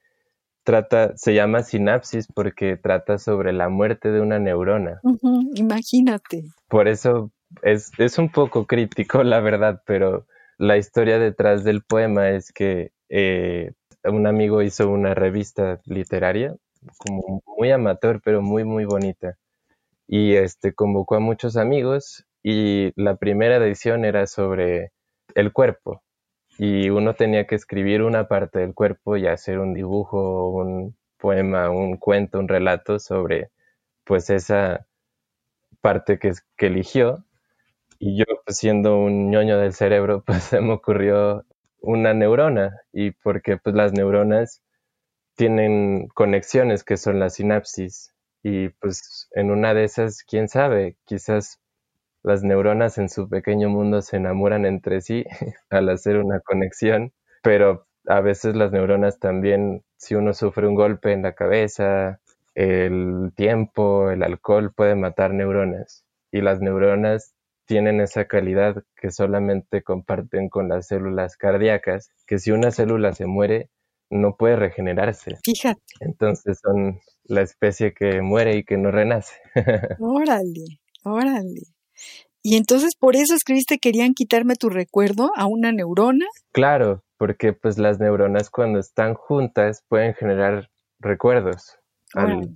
[0.64, 5.00] trata, se llama sinapsis porque trata sobre la muerte de una neurona.
[5.02, 6.44] Uh -huh, imagínate.
[6.68, 7.30] Por eso
[7.62, 10.26] es, es un poco crítico, la verdad, pero
[10.58, 13.72] la historia detrás del poema es que eh,
[14.04, 16.56] un amigo hizo una revista literaria,
[16.98, 19.36] como muy amateur, pero muy, muy bonita.
[20.06, 24.92] Y este convocó a muchos amigos y la primera edición era sobre
[25.34, 26.02] el cuerpo
[26.58, 31.70] y uno tenía que escribir una parte del cuerpo y hacer un dibujo, un poema,
[31.70, 33.50] un cuento, un relato sobre
[34.04, 34.86] pues esa
[35.80, 37.24] parte que, que eligió
[38.02, 41.44] y yo pues, siendo un ñoño del cerebro pues se me ocurrió
[41.80, 44.60] una neurona y porque pues las neuronas
[45.36, 48.12] tienen conexiones que son las sinapsis
[48.42, 51.60] y pues en una de esas quién sabe quizás
[52.24, 55.24] las neuronas en su pequeño mundo se enamoran entre sí
[55.70, 57.12] al hacer una conexión,
[57.42, 62.20] pero a veces las neuronas también, si uno sufre un golpe en la cabeza,
[62.54, 67.34] el tiempo, el alcohol puede matar neuronas y las neuronas
[67.66, 73.26] tienen esa calidad que solamente comparten con las células cardíacas, que si una célula se
[73.26, 73.70] muere,
[74.10, 75.36] no puede regenerarse.
[75.42, 75.80] Fíjate.
[76.00, 79.34] Entonces son la especie que muere y que no renace.
[80.00, 81.62] órale, órale.
[82.42, 86.26] Y entonces por eso escribiste querían quitarme tu recuerdo a una neurona.
[86.52, 91.78] Claro, porque pues las neuronas cuando están juntas pueden generar recuerdos
[92.14, 92.52] al.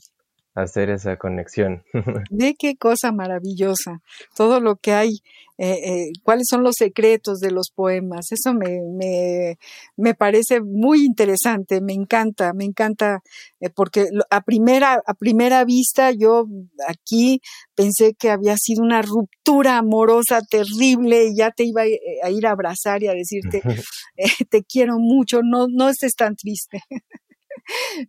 [0.56, 1.84] Hacer esa conexión.
[2.30, 4.00] Ve qué cosa maravillosa.
[4.34, 5.18] Todo lo que hay,
[5.58, 8.32] eh, eh, cuáles son los secretos de los poemas.
[8.32, 9.58] Eso me, me,
[9.96, 11.80] me parece muy interesante.
[11.82, 13.22] Me encanta, me encanta,
[13.60, 16.46] eh, porque a primera, a primera vista yo
[16.88, 17.42] aquí
[17.74, 22.46] pensé que había sido una ruptura amorosa terrible y ya te iba a, a ir
[22.46, 23.60] a abrazar y a decirte,
[24.16, 26.80] eh, te quiero mucho, no, no estés tan triste.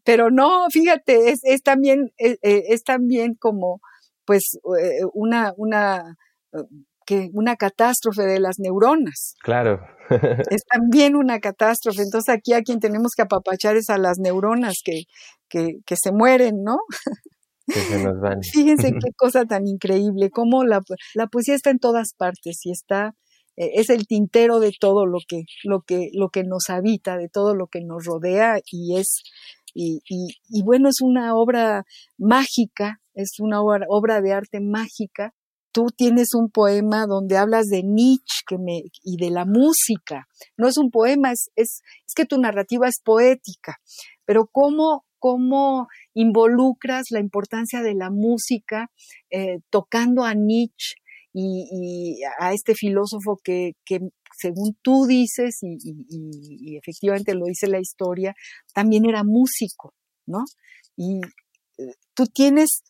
[0.03, 3.79] Pero no, fíjate, es, es también, eh, eh, es también como,
[4.25, 6.15] pues, eh, una, una,
[7.05, 9.35] que una catástrofe de las neuronas.
[9.41, 9.79] claro.
[10.49, 12.01] Es también una catástrofe.
[12.01, 15.01] Entonces aquí a quien tenemos que apapachar es a las neuronas que,
[15.49, 16.77] que, que se mueren, ¿no?
[17.67, 18.39] que se nos van.
[18.41, 20.81] Fíjense qué cosa tan increíble, cómo la,
[21.13, 23.13] la poesía está en todas partes y está,
[23.57, 27.55] es el tintero de todo lo que, lo que, lo que nos habita, de todo
[27.55, 29.23] lo que nos rodea y es,
[29.73, 31.85] y, y, bueno, es una obra
[32.17, 35.33] mágica, es una obra, obra de arte mágica.
[35.71, 38.45] Tú tienes un poema donde hablas de Nietzsche
[39.03, 40.27] y de la música.
[40.55, 41.81] No es un poema, es, es,
[42.15, 43.77] que tu narrativa es poética,
[44.25, 48.89] pero cómo, cómo involucras la importancia de la música
[49.29, 50.95] eh, tocando a Nietzsche
[51.39, 53.99] y, a este filósofo que, que
[54.35, 55.77] según tú dices, y,
[56.09, 58.33] y, efectivamente lo dice la historia,
[58.73, 59.93] también era músico,
[60.25, 60.43] ¿no?
[60.95, 61.21] Y
[61.77, 62.83] eh, tú tienes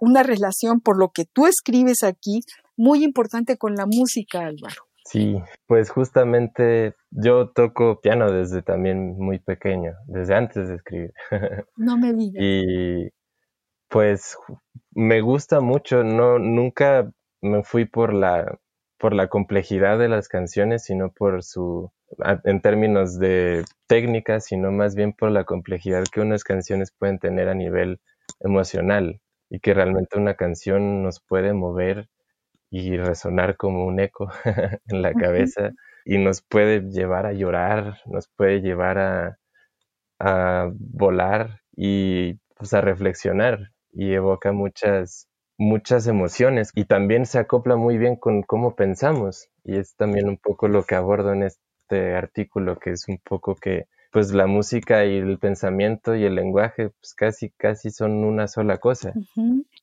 [0.00, 2.40] una relación, por lo que tú escribes aquí,
[2.76, 4.82] muy importante con la música, Álvaro.
[5.04, 5.36] Sí,
[5.66, 11.12] pues justamente yo toco piano desde también muy pequeño, desde antes de escribir.
[11.76, 12.42] No me digas.
[12.42, 13.08] y
[13.88, 14.36] pues
[14.90, 17.10] me gusta mucho, no nunca
[17.46, 18.58] me fui por la
[18.98, 21.92] por la complejidad de las canciones, sino por su
[22.44, 27.48] en términos de técnica, sino más bien por la complejidad que unas canciones pueden tener
[27.48, 28.00] a nivel
[28.40, 29.20] emocional
[29.50, 32.08] y que realmente una canción nos puede mover
[32.70, 34.30] y resonar como un eco
[34.88, 35.72] en la cabeza
[36.04, 39.38] y nos puede llevar a llorar, nos puede llevar a,
[40.18, 45.28] a volar y pues a reflexionar y evoca muchas
[45.58, 50.36] muchas emociones y también se acopla muy bien con cómo pensamos y es también un
[50.36, 55.04] poco lo que abordo en este artículo que es un poco que pues la música
[55.04, 59.12] y el pensamiento y el lenguaje pues casi casi son una sola cosa.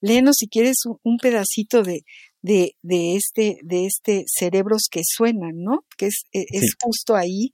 [0.01, 2.03] Léenos si quieres un pedacito de,
[2.41, 5.85] de, de, este, de este cerebros que suenan, ¿no?
[5.97, 7.51] Que es, e, es justo ahí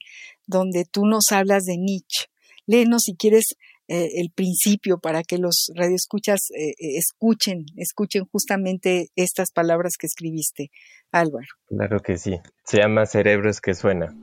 [0.47, 2.27] donde tú nos hablas de Nietzsche.
[2.65, 3.55] Léenos si quieres
[3.91, 10.05] eh, el principio para que los radioescuchas eh, eh, escuchen, escuchen justamente estas palabras que
[10.05, 10.69] escribiste,
[11.11, 11.47] Álvaro.
[11.67, 12.39] Claro que sí.
[12.65, 14.15] Se llama Cerebros que suenan.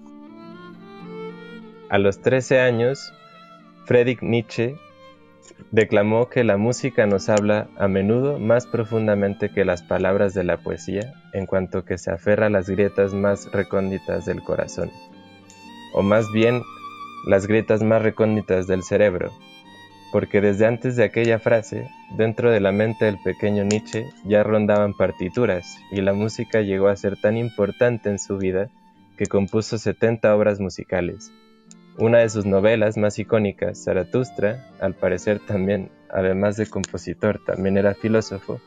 [1.91, 3.13] A los 13 años,
[3.87, 4.77] Friedrich Nietzsche
[5.73, 10.59] declamó que la música nos habla a menudo más profundamente que las palabras de la
[10.59, 14.93] poesía, en cuanto que se aferra a las grietas más recónditas del corazón,
[15.93, 16.63] o más bien
[17.27, 19.33] las grietas más recónditas del cerebro,
[20.17, 24.95] porque desde antes de aquella frase, dentro de la mente del pequeño Nietzsche ya rondaban
[24.95, 28.71] partituras, y la música llegó a ser tan importante en su vida
[29.19, 31.33] que compuso 70 obras musicales.
[31.99, 37.93] Una de sus novelas más icónicas, Zaratustra, al parecer también, además de compositor, también era
[37.93, 38.59] filósofo,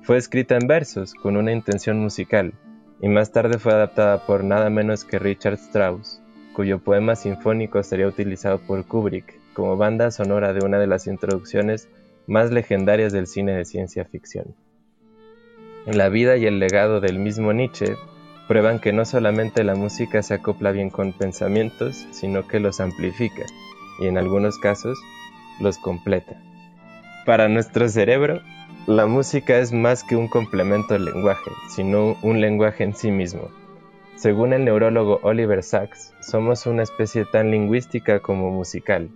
[0.00, 2.54] fue escrita en versos con una intención musical
[3.02, 6.22] y más tarde fue adaptada por nada menos que Richard Strauss,
[6.54, 11.88] cuyo poema sinfónico sería utilizado por Kubrick como banda sonora de una de las introducciones
[12.28, 14.54] más legendarias del cine de ciencia ficción.
[15.84, 17.96] La vida y el legado del mismo Nietzsche
[18.46, 23.46] prueban que no solamente la música se acopla bien con pensamientos, sino que los amplifica
[23.98, 24.96] y en algunos casos
[25.58, 26.40] los completa.
[27.26, 28.40] Para nuestro cerebro,
[28.86, 33.48] la música es más que un complemento del lenguaje, sino un lenguaje en sí mismo.
[34.14, 39.10] Según el neurólogo Oliver Sacks, somos una especie tan lingüística como musical.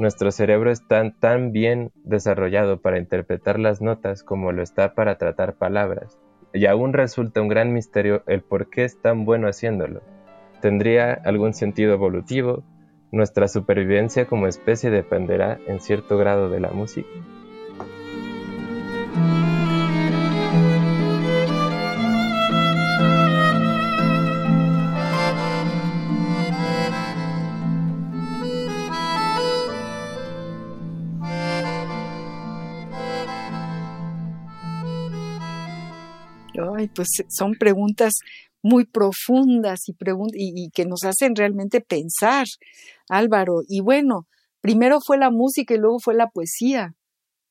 [0.00, 5.56] Nuestro cerebro está tan bien desarrollado para interpretar las notas como lo está para tratar
[5.56, 6.18] palabras
[6.54, 10.00] y aún resulta un gran misterio el por qué es tan bueno haciéndolo.
[10.62, 12.64] ¿Tendría algún sentido evolutivo?
[13.12, 17.10] ¿Nuestra supervivencia como especie dependerá en cierto grado de la música?
[36.94, 38.12] Pues son preguntas
[38.62, 39.94] muy profundas y,
[40.34, 42.46] y, que nos hacen realmente pensar,
[43.08, 43.62] Álvaro.
[43.66, 44.26] Y bueno,
[44.60, 46.94] primero fue la música y luego fue la poesía.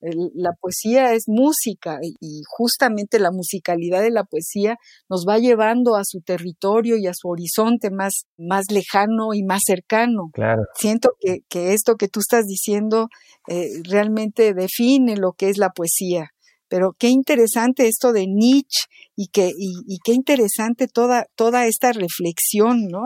[0.02, 4.78] la poesía es música y justamente la musicalidad de la poesía
[5.10, 9.62] nos va llevando a su territorio y a su horizonte más, más lejano y más
[9.66, 10.30] cercano.
[10.34, 10.62] Claro.
[10.76, 13.10] Siento que, esto que tú estás diciendo
[13.48, 16.30] eh, realmente define lo que es la poesía.
[16.70, 18.86] Pero qué interesante esto de Nietzsche
[19.22, 23.02] y, que, y, qué interesante toda, toda esta reflexión, ¿no?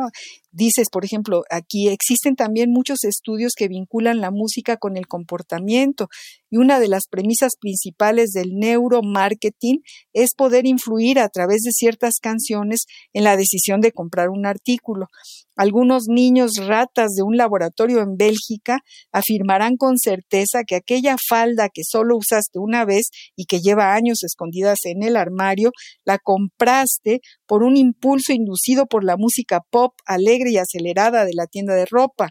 [0.51, 6.09] Dices, por ejemplo, aquí existen también muchos estudios que vinculan la música con el comportamiento
[6.51, 9.79] y una de las premisas principales del neuromarketing
[10.13, 15.07] es poder influir a través de ciertas canciones en la decisión de comprar un artículo.
[15.55, 21.81] Algunos niños ratas de un laboratorio en Bélgica afirmarán con certeza que aquella falda que
[21.83, 25.71] solo usaste una vez y que lleva años escondidas en el armario,
[26.05, 31.47] la compraste por un impulso inducido por la música pop alegre y acelerada de la
[31.47, 32.29] tienda de ropa,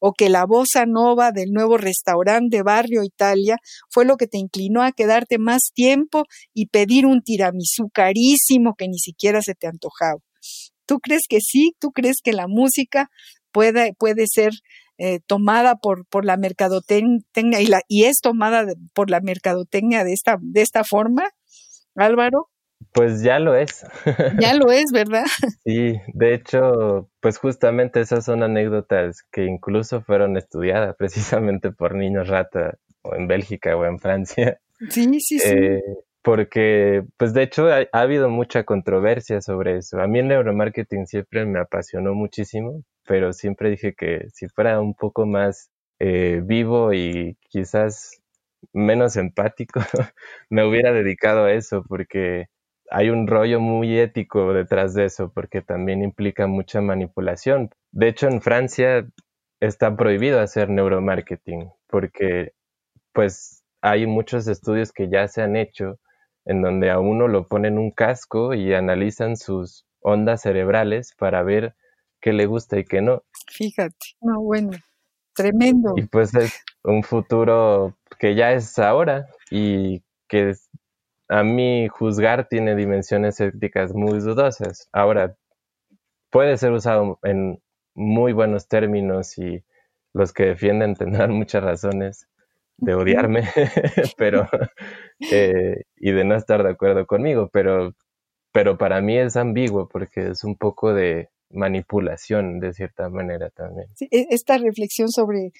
[0.00, 3.56] o que la bossa nova del nuevo restaurante de Barrio Italia
[3.90, 8.88] fue lo que te inclinó a quedarte más tiempo y pedir un tiramisú carísimo que
[8.88, 10.20] ni siquiera se te antojaba.
[10.86, 11.74] ¿Tú crees que sí?
[11.78, 13.08] ¿Tú crees que la música
[13.52, 14.52] puede, puede ser
[14.98, 20.12] eh, tomada por, por la mercadotecnia y, la, y es tomada por la mercadotecnia de
[20.12, 21.30] esta, de esta forma,
[21.96, 22.51] Álvaro?
[22.92, 23.84] Pues ya lo es.
[24.38, 25.24] Ya lo es, ¿verdad?
[25.64, 32.28] Sí, de hecho, pues justamente esas son anécdotas que incluso fueron estudiadas precisamente por niños
[32.28, 34.60] rata, o en Bélgica o en Francia.
[34.90, 35.48] Sí, sí, sí.
[35.48, 35.82] Eh,
[36.22, 40.00] porque, pues de hecho, ha, habido mucha controversia sobre eso.
[40.00, 44.94] A mí el neuromarketing siempre me apasionó muchísimo, pero siempre dije que si fuera un
[44.94, 48.22] poco más eh, vivo y quizás
[48.72, 49.80] menos empático,
[50.50, 52.46] me hubiera dedicado a eso, porque
[52.92, 57.70] hay un rollo muy ético detrás de eso, porque también implica mucha manipulación.
[57.90, 59.08] De hecho, en Francia
[59.60, 62.52] está prohibido hacer neuromarketing, porque
[63.14, 65.98] pues hay muchos estudios que ya se han hecho
[66.44, 71.74] en donde a uno lo ponen un casco y analizan sus ondas cerebrales para ver
[72.20, 73.22] qué le gusta y qué no.
[73.50, 74.70] Fíjate, no, bueno,
[75.34, 75.94] tremendo.
[75.96, 80.54] Y pues es un futuro que ya es ahora y que
[81.32, 84.88] a mí juzgar tiene dimensiones éticas muy dudosas.
[84.92, 85.34] Ahora,
[86.30, 87.62] puede ser usado en
[87.94, 89.64] muy buenos términos y
[90.12, 92.28] los que defienden tendrán muchas razones,
[92.76, 93.44] de odiarme,
[94.18, 94.48] pero
[95.30, 97.94] eh, y de no estar de acuerdo conmigo, pero,
[98.52, 103.88] pero para mí es ambiguo porque es un poco de manipulación de cierta manera también.
[104.00, 105.52] E, esta reflexión sobre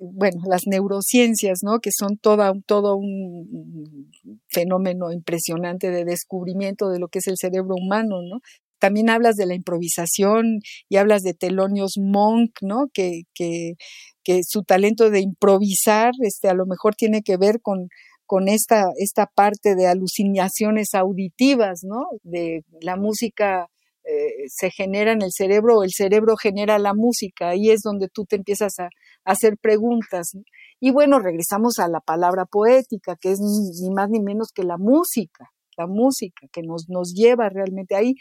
[0.00, 1.80] bueno, las neurociencias, ¿no?
[1.80, 4.10] Que son todo un
[4.48, 8.40] fenómeno impresionante de descubrimiento de lo que es el cerebro humano, ¿no?
[8.78, 12.86] También hablas de la improvisación y hablas de Telonios Monk, ¿no?
[12.92, 13.74] Que, que,
[14.22, 17.88] que su talento de improvisar, este, a lo mejor tiene que ver con,
[18.26, 22.04] con esta, esta parte de alucinaciones auditivas, ¿no?
[22.22, 23.68] De la música
[24.04, 27.50] eh, se genera en el cerebro o el cerebro genera la música.
[27.50, 28.88] Ahí es donde tú te empiezas a
[29.24, 30.32] hacer preguntas.
[30.80, 34.78] Y bueno, regresamos a la palabra poética, que es ni más ni menos que la
[34.78, 38.14] música, la música que nos, nos lleva realmente ahí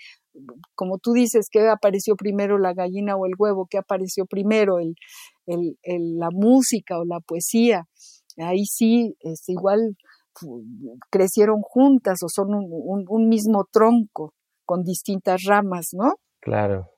[0.75, 3.67] como tú dices, ¿qué apareció primero la gallina o el huevo?
[3.69, 4.79] ¿Qué apareció primero?
[4.79, 4.95] El,
[5.85, 7.85] la música o la poesía.
[8.37, 9.95] Ahí sí, es igual
[11.09, 14.33] crecieron juntas o son un, mismo tronco
[14.65, 16.13] con distintas ramas, ¿no?
[16.41, 16.91] Claro,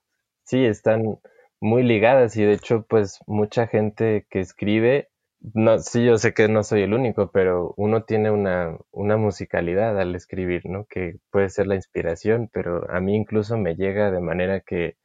[0.43, 1.19] sí, están
[1.59, 5.09] muy ligadas y de hecho, pues mucha gente que escribe
[5.53, 9.97] no, sí, yo sé que no soy el único, pero uno tiene una, una musicalidad
[9.99, 10.85] al escribir, ¿no?
[10.89, 14.97] Que puede ser la inspiración, pero a mí incluso me llega de manera que,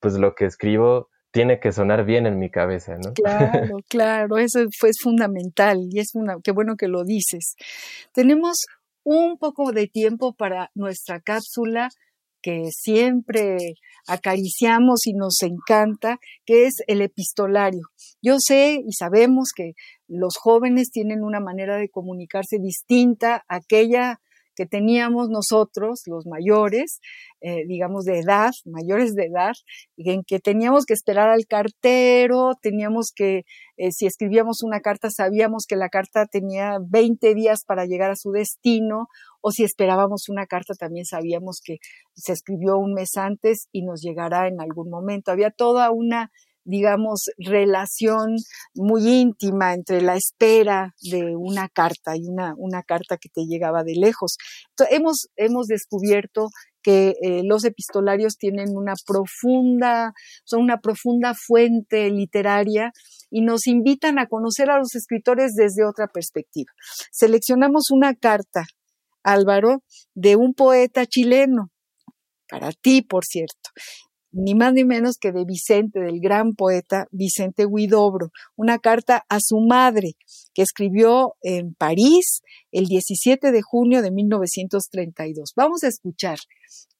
[0.00, 3.12] pues lo que escribo tiene que sonar bien en mi cabeza, ¿no?
[3.22, 7.56] Claro, claro, eso fue fundamental y es una, qué bueno que lo dices.
[8.14, 8.64] Tenemos
[9.04, 11.90] un poco de tiempo para nuestra cápsula
[12.46, 13.74] que siempre
[14.06, 17.80] acariciamos y nos encanta, que es el epistolario.
[18.22, 19.72] Yo sé y sabemos que
[20.06, 24.20] los jóvenes tienen una manera de comunicarse distinta a aquella
[24.56, 27.00] que teníamos nosotros, los mayores,
[27.40, 29.52] eh, digamos de edad, mayores de edad,
[29.96, 33.42] en que teníamos que esperar al cartero, teníamos que,
[33.76, 38.16] eh, si escribíamos una carta, sabíamos que la carta tenía 20 días para llegar a
[38.16, 39.08] su destino,
[39.40, 41.76] o si esperábamos una carta, también sabíamos que
[42.14, 45.30] se escribió un mes antes y nos llegará en algún momento.
[45.30, 46.30] Había toda una
[46.66, 48.36] digamos, relación
[48.74, 53.84] muy íntima entre la espera de una carta y una, una carta que te llegaba
[53.84, 54.36] de lejos.
[54.90, 56.48] Hemos, hemos descubierto
[56.82, 60.12] que eh, los epistolarios tienen una profunda,
[60.44, 62.92] son una profunda fuente literaria
[63.30, 66.72] y nos invitan a conocer a los escritores desde otra perspectiva.
[67.12, 68.66] Seleccionamos una carta,
[69.22, 69.82] Álvaro,
[70.14, 71.70] de un poeta chileno,
[72.48, 73.70] para ti, por cierto
[74.36, 79.38] ni más ni menos que de Vicente, del gran poeta Vicente Huidobro, una carta a
[79.40, 80.12] su madre
[80.52, 85.52] que escribió en París el 17 de junio de 1932.
[85.56, 86.38] Vamos a escuchar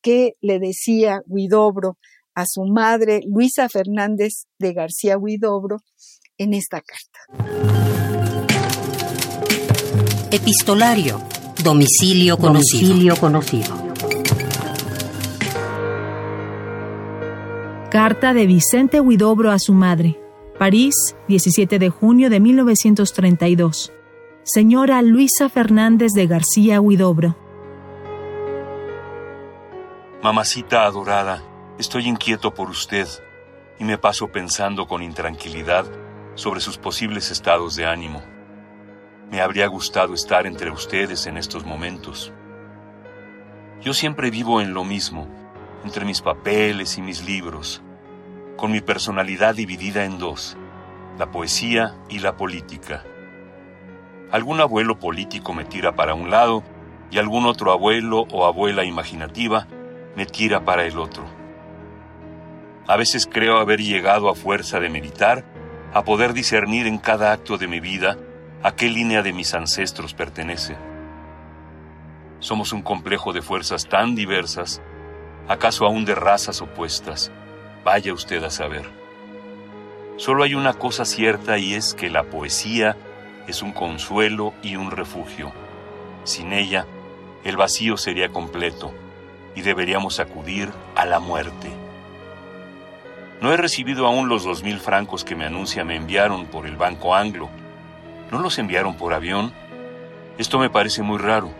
[0.00, 1.98] qué le decía Huidobro
[2.34, 5.78] a su madre Luisa Fernández de García Huidobro
[6.38, 7.54] en esta carta.
[10.30, 11.20] Epistolario.
[11.62, 12.88] Domicilio conocido.
[12.88, 13.85] Domicilio conocido.
[17.98, 20.20] Carta de Vicente Huidobro a su madre.
[20.58, 23.90] París, 17 de junio de 1932.
[24.42, 27.34] Señora Luisa Fernández de García Huidobro.
[30.22, 31.42] Mamacita adorada,
[31.78, 33.08] estoy inquieto por usted
[33.78, 35.86] y me paso pensando con intranquilidad
[36.34, 38.22] sobre sus posibles estados de ánimo.
[39.30, 42.30] Me habría gustado estar entre ustedes en estos momentos.
[43.80, 45.26] Yo siempre vivo en lo mismo,
[45.82, 47.82] entre mis papeles y mis libros,
[48.56, 50.56] con mi personalidad dividida en dos,
[51.18, 53.04] la poesía y la política.
[54.30, 56.64] Algún abuelo político me tira para un lado
[57.10, 59.66] y algún otro abuelo o abuela imaginativa
[60.16, 61.24] me tira para el otro.
[62.88, 65.44] A veces creo haber llegado a fuerza de meditar
[65.92, 68.16] a poder discernir en cada acto de mi vida
[68.62, 70.76] a qué línea de mis ancestros pertenece.
[72.38, 74.82] Somos un complejo de fuerzas tan diversas,
[75.48, 77.32] acaso aún de razas opuestas.
[77.86, 78.84] Vaya usted a saber.
[80.16, 82.96] Solo hay una cosa cierta y es que la poesía
[83.46, 85.52] es un consuelo y un refugio.
[86.24, 86.84] Sin ella,
[87.44, 88.92] el vacío sería completo
[89.54, 91.70] y deberíamos acudir a la muerte.
[93.40, 96.74] No he recibido aún los dos mil francos que me anuncia me enviaron por el
[96.74, 97.48] Banco Anglo.
[98.32, 99.52] ¿No los enviaron por avión?
[100.38, 101.52] Esto me parece muy raro.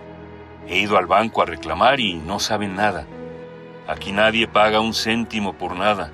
[0.67, 3.07] He ido al banco a reclamar y no saben nada.
[3.89, 6.11] Aquí nadie paga un céntimo por nada.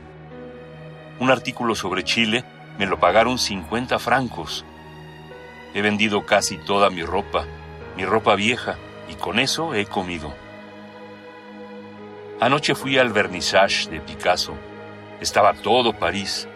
[1.19, 2.45] Un artículo sobre Chile
[2.79, 4.65] me lo pagaron 50 francos.
[5.75, 7.47] He vendido casi toda mi ropa,
[7.97, 8.77] mi ropa vieja,
[9.09, 10.35] y con eso he comido.
[12.41, 14.55] Anoche fui al vernissage de Picasso.
[15.21, 16.49] Estaba todo París.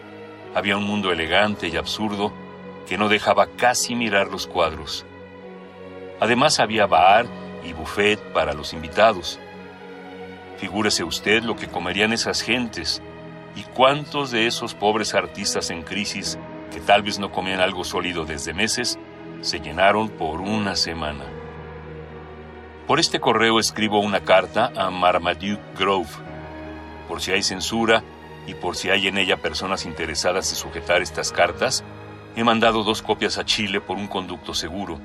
[0.53, 2.33] Había un mundo elegante y absurdo
[2.87, 5.05] que no dejaba casi mirar los cuadros.
[6.19, 7.25] Además había bar
[7.63, 9.39] y buffet para los invitados.
[10.57, 13.01] Figúrese usted lo que comerían esas gentes
[13.55, 16.37] y cuántos de esos pobres artistas en crisis
[16.71, 18.99] que tal vez no comían algo sólido desde meses,
[19.41, 21.25] se llenaron por una semana.
[22.87, 26.09] Por este correo escribo una carta a Marmaduke Grove.
[27.07, 28.03] Por si hay censura
[28.47, 31.83] y por si hay en ella personas interesadas en sujetar estas cartas,
[32.35, 34.99] he mandado dos copias a Chile por un conducto seguro.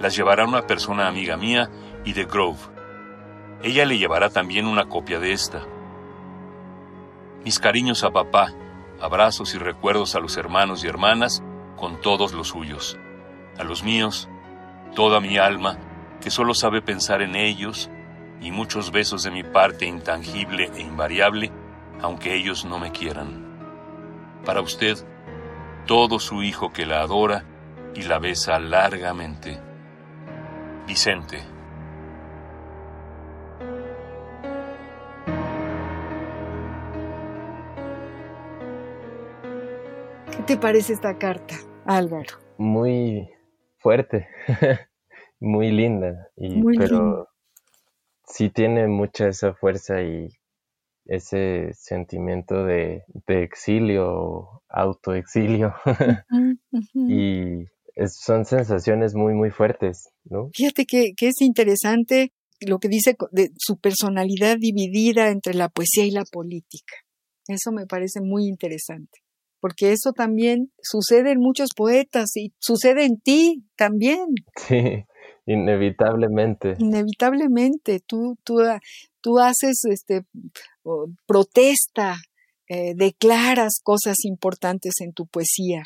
[0.00, 1.68] Las llevará una persona amiga mía
[2.04, 2.77] y de Grove.
[3.62, 5.62] Ella le llevará también una copia de esta.
[7.44, 8.52] Mis cariños a papá,
[9.00, 11.42] abrazos y recuerdos a los hermanos y hermanas,
[11.76, 12.96] con todos los suyos.
[13.58, 14.28] A los míos,
[14.94, 15.76] toda mi alma,
[16.20, 17.90] que solo sabe pensar en ellos,
[18.40, 21.50] y muchos besos de mi parte intangible e invariable,
[22.00, 23.44] aunque ellos no me quieran.
[24.44, 24.96] Para usted,
[25.86, 27.44] todo su hijo que la adora
[27.94, 29.58] y la besa largamente.
[30.86, 31.57] Vicente.
[40.38, 42.38] ¿Qué te parece esta carta, Álvaro?
[42.58, 43.28] Muy
[43.78, 44.28] fuerte,
[45.40, 47.28] muy linda, y, pero
[48.24, 50.28] sí tiene mucha esa fuerza y
[51.06, 55.74] ese sentimiento de, exilio, autoexilio.
[56.94, 57.64] y
[58.06, 60.50] son sensaciones muy, muy fuertes, ¿no?
[60.54, 66.06] Fíjate que, que, es interesante lo que dice de su personalidad dividida entre la poesía
[66.06, 66.94] y la política.
[67.48, 69.18] Eso me parece muy interesante,
[69.60, 74.26] porque eso también sucede en muchos poetas y sucede en ti también.
[74.56, 75.04] Sí,
[75.46, 76.76] inevitablemente.
[76.78, 78.60] Inevitablemente, tú, tú,
[79.20, 80.22] tú haces este,
[81.26, 82.16] protesta,
[82.68, 85.82] eh, declaras cosas importantes en tu poesía.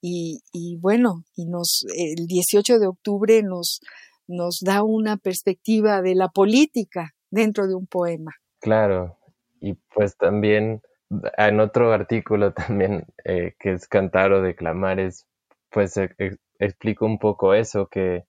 [0.00, 3.80] Y, y, bueno, y nos, el 18 de octubre nos,
[4.28, 8.32] nos da una perspectiva de la política dentro de un poema.
[8.60, 9.18] Claro,
[9.60, 15.26] y pues también en otro artículo también eh, que es cantar o declamar es
[15.70, 18.24] pues e, e, explico un poco eso que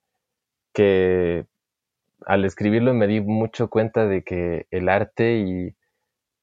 [0.74, 1.46] que
[2.26, 5.76] al escribirlo me di mucho cuenta de que el arte y,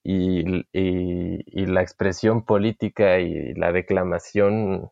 [0.03, 4.91] y, la expresión política y la declamación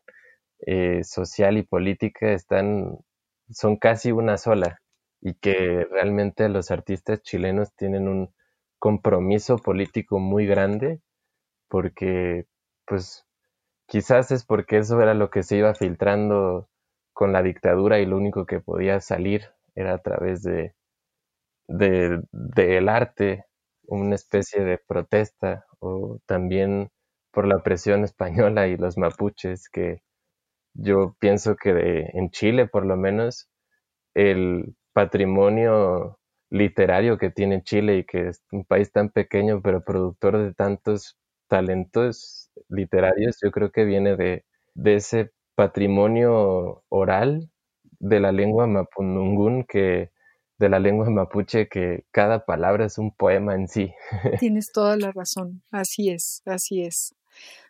[0.59, 2.97] eh, social y política están,
[3.49, 4.81] son casi una sola
[5.21, 8.33] y que realmente los artistas chilenos tienen un
[8.79, 11.01] compromiso político muy grande
[11.69, 12.45] porque
[12.85, 13.25] pues
[13.87, 16.69] quizás es porque eso era lo que se iba filtrando
[17.13, 19.43] con la dictadura y lo único que podía salir
[19.75, 20.75] era a través de
[21.67, 23.45] del arte,
[23.87, 26.89] una especie de protesta o también
[27.31, 30.01] por la presión española y los mapuches que
[30.73, 33.49] yo pienso que en Chile por lo menos
[34.15, 36.19] el patrimonio
[36.51, 41.17] literario que tiene Chile y que es un país tan pequeño pero productor de tantos
[41.55, 44.43] talentos literarios, yo creo que viene de,
[44.83, 47.49] ese patrimonio oral
[47.99, 50.11] de la lengua mapunungún que
[50.57, 53.93] de la lengua mapuche que cada palabra es un poema en sí.
[54.39, 57.15] Tienes toda la razón, así es, así es.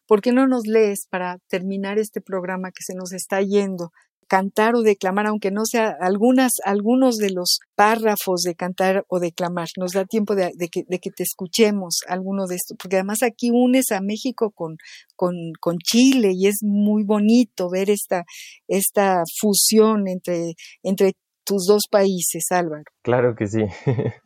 [0.08, 3.92] ¿Por qué no nos lees para terminar este programa que se nos está yendo?
[4.28, 9.68] Cantar o declamar, aunque no sea algunas, algunos de los párrafos de cantar o declamar.
[9.78, 14.02] Nos da tiempo de, que, te escuchemos alguno de estos, porque además aquí unes a
[14.02, 14.78] México con,
[15.16, 18.24] con, con Chile y es muy bonito ver esta,
[18.68, 20.54] esta fusión entre,
[20.84, 21.14] entre
[21.46, 22.84] tus dos países, Álvaro.
[23.04, 23.66] Claro que sí.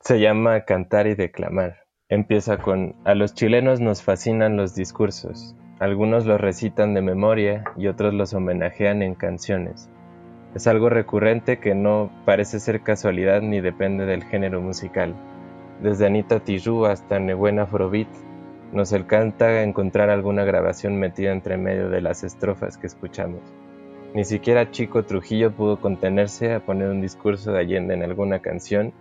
[0.00, 1.88] Se llama Cantar y Declamar.
[2.08, 5.54] Empieza con, a los chilenos nos fascinan los discursos.
[5.80, 9.88] Algunos los recitan de memoria y otros los homenajean en canciones.
[10.56, 15.14] Es algo recurrente que no parece ser casualidad ni depende del género musical.
[15.80, 18.08] Desde Anita Tijoux hasta Nebuena Afrobeat,
[18.72, 23.40] nos encanta encontrar alguna grabación metida entre medio de las estrofas que escuchamos.
[24.14, 28.92] Ni siquiera Chico Trujillo pudo contenerse a poner un discurso de Allende en alguna canción,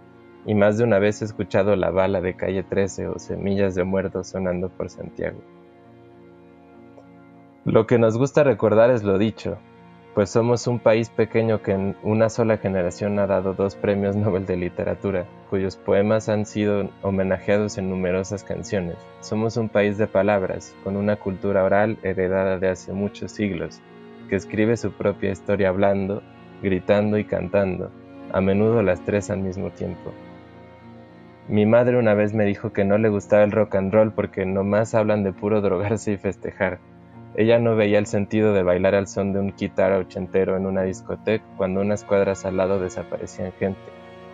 [0.45, 3.83] y más de una vez he escuchado la bala de calle 13 o semillas de
[3.83, 5.39] muerto sonando por Santiago.
[7.67, 9.57] Lo que nos gusta recordar es lo dicho,
[10.15, 14.45] pues somos un país pequeño que en una sola generación ha dado dos premios Nobel
[14.45, 18.95] de Literatura, cuyos poemas han sido homenajeados en numerosas canciones.
[19.19, 23.81] Somos un país de palabras, con una cultura oral heredada de hace muchos siglos,
[24.29, 26.23] que escribe su propia historia hablando,
[26.63, 27.91] gritando y cantando,
[28.31, 30.13] a menudo las tres al mismo tiempo.
[31.49, 34.45] Mi madre una vez me dijo que no le gustaba el rock and roll porque
[34.45, 36.79] nomás hablan de puro drogarse y festejar.
[37.37, 40.81] Ella no veía el sentido de bailar al son de un guitarra ochentero en una
[40.81, 43.79] discoteca cuando unas cuadras al lado desaparecían gente.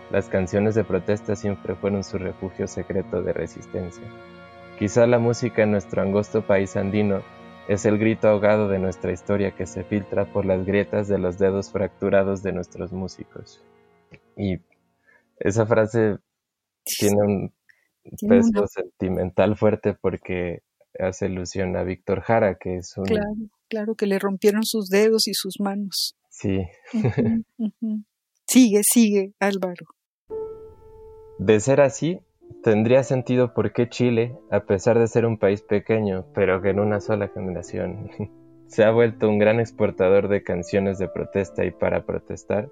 [0.10, 4.06] Las canciones de protesta siempre fueron su refugio secreto de resistencia.
[4.80, 7.22] Quizá la música en nuestro angosto país andino
[7.68, 11.38] es el grito ahogado de nuestra historia que se filtra por las grietas de los
[11.38, 13.62] dedos fracturados de nuestros músicos.
[14.38, 14.60] Y
[15.40, 16.20] esa frase
[16.86, 17.54] tiene un
[18.30, 20.62] peso sentimental fuerte porque
[21.00, 23.06] hace alusión a Víctor Jara, que es un...
[23.06, 23.34] Claro,
[23.70, 26.16] claro, que le rompieron sus dedos y sus manos.
[26.30, 26.64] Sí.
[28.48, 29.86] Sigue, sigue, Álvaro.
[31.40, 32.20] De ser así,
[32.64, 36.80] Tendría sentido por qué Chile, a pesar de ser un país pequeño, pero que en
[36.80, 38.10] una sola generación,
[38.68, 42.70] se ha vuelto un gran exportador de canciones de protesta y para protestar.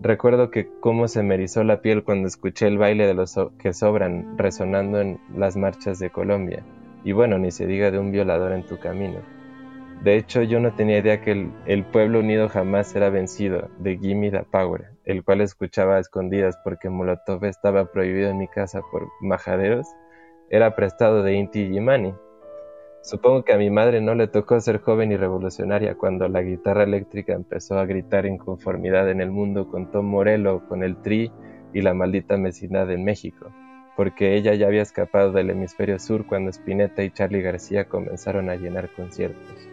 [0.00, 3.74] Recuerdo que cómo se me erizó la piel cuando escuché el baile de los que
[3.74, 6.64] sobran resonando en las marchas de Colombia,
[7.04, 9.20] y bueno, ni se diga de un violador en tu camino.
[10.02, 14.32] De hecho, yo no tenía idea que el, pueblo unido jamás será vencido, de Gimme
[14.32, 19.08] the Power, el cual escuchaba a escondidas porque Molotov estaba prohibido en mi casa por
[19.20, 19.86] majaderos,
[20.50, 22.14] era prestado de Inti Gimani.
[23.02, 26.82] Supongo que a mi madre no le tocó ser joven y revolucionaria cuando la guitarra
[26.82, 31.30] eléctrica empezó a gritar inconformidad en el mundo con Tom Morello, con el Tri
[31.72, 33.52] y la maldita mecinada en México,
[33.96, 38.56] porque ella ya había escapado del hemisferio sur cuando Spinetta y Charlie García comenzaron a
[38.56, 39.68] llenar conciertos.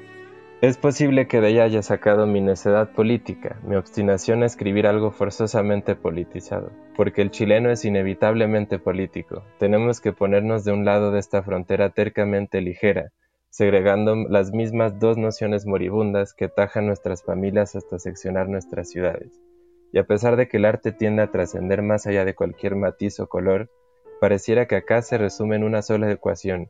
[0.61, 5.11] Es posible que de ella haya sacado mi necedad política, mi obstinación a escribir algo
[5.11, 9.43] forzosamente politizado, porque el chileno es inevitablemente político.
[9.57, 13.13] Tenemos que ponernos de un lado de esta frontera tercamente ligera,
[13.49, 19.31] segregando las mismas dos nociones moribundas que tajan nuestras familias hasta seccionar nuestras ciudades.
[19.93, 23.21] Y a pesar de que el arte tiende a trascender más allá de cualquier matiz
[23.21, 23.69] o color,
[24.19, 26.69] pareciera que acá se resume en una sola ecuación,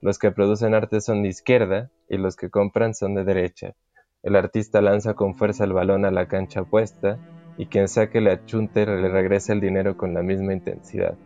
[0.00, 3.74] los que producen arte son de izquierda y los que compran son de derecha.
[4.22, 7.18] El artista lanza con fuerza el balón a la cancha opuesta
[7.56, 11.16] y quien saque la achunte le regresa el dinero con la misma intensidad.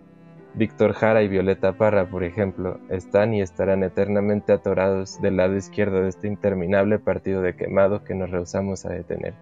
[0.55, 6.03] Víctor Jara y Violeta Parra, por ejemplo, están y estarán eternamente atorados del lado izquierdo
[6.03, 9.35] de este interminable partido de quemado que nos rehusamos a detener.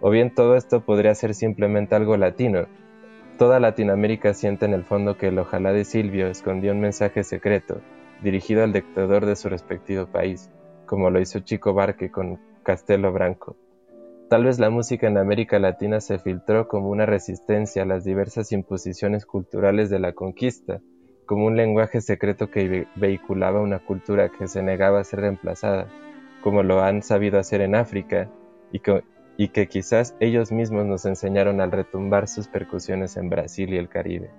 [0.00, 2.66] O bien todo esto podría ser simplemente algo latino.
[3.38, 7.80] Toda Latinoamérica siente en el fondo que el ojalá de Silvio escondió un mensaje secreto,
[8.20, 10.50] dirigido al dictador de su respectivo país,
[10.86, 13.56] como lo hizo Chico Barque con Castelo Branco.
[14.28, 18.50] Tal vez la música en América Latina se filtró como una resistencia a las diversas
[18.50, 20.80] imposiciones culturales de la conquista,
[21.24, 25.86] como un lenguaje secreto que vehiculaba una cultura que se negaba a ser reemplazada,
[26.42, 28.28] como lo han sabido hacer en África,
[28.72, 28.80] y
[29.38, 33.88] y que quizás ellos mismos nos enseñaron al retumbar sus percusiones en Brasil y el
[33.88, 34.30] Caribe.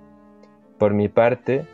[0.78, 1.66] Por mi parte,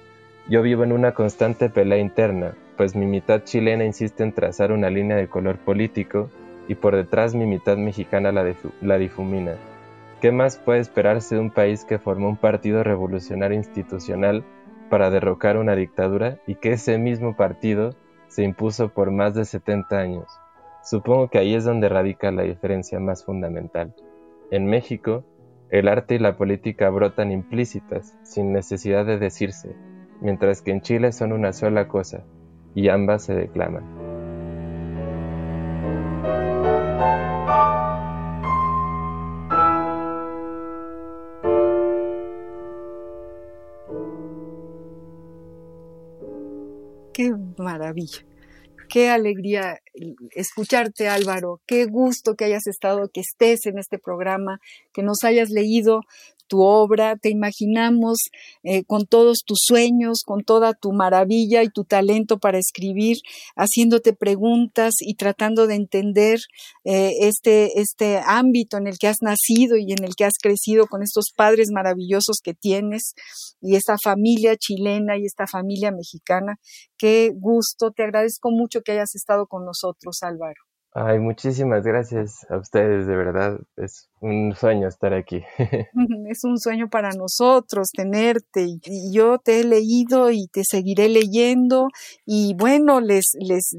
[0.48, 4.92] yo vivo en una constante pelea interna, pues mi mitad chilena insiste en trazar una
[4.92, 6.30] línea de color político
[6.68, 9.56] y por detrás mi mitad mexicana la, difumina.
[10.22, 14.44] ¿Qué más puede esperarse de un país que formó un partido revolucionario institucional
[14.92, 17.96] para derrocar una dictadura y que ese mismo partido
[18.28, 20.28] se impuso por más de 70 años.
[20.86, 23.96] Supongo que ahí es donde radica la diferencia más fundamental.
[24.52, 25.24] En México,
[25.72, 29.76] el arte y la política brotan implícitas, sin necesidad de decirse,
[30.22, 32.24] mientras que en Chile son una sola cosa,
[32.76, 33.84] y ambas se declaman.
[47.12, 48.24] Qué maravilla.
[48.88, 49.80] Qué alegría
[50.32, 51.62] escucharte, Álvaro.
[51.66, 54.60] Qué gusto que hayas estado, que estés en este programa,
[54.94, 56.02] que nos hayas leído
[56.48, 58.18] tu obra, te imaginamos
[58.64, 63.18] eh, con todos tus sueños, con toda tu maravilla y tu talento para escribir,
[63.56, 66.40] haciéndote preguntas y tratando de entender
[66.84, 70.88] eh, este, este ámbito en el que has nacido y en el que has crecido
[70.88, 73.14] con estos padres maravillosos que tienes
[73.62, 76.58] y esta familia chilena y esta familia mexicana.
[76.98, 80.65] Qué gusto, te agradezco mucho que hayas estado con nosotros, Álvaro.
[80.98, 83.60] Ay, muchísimas gracias a ustedes, de verdad.
[83.76, 85.44] Es un sueño estar aquí.
[86.30, 88.80] es un sueño para nosotros tenerte y,
[89.14, 91.90] yo te he leído y te seguiré leyendo
[92.26, 93.76] y bueno, les, les,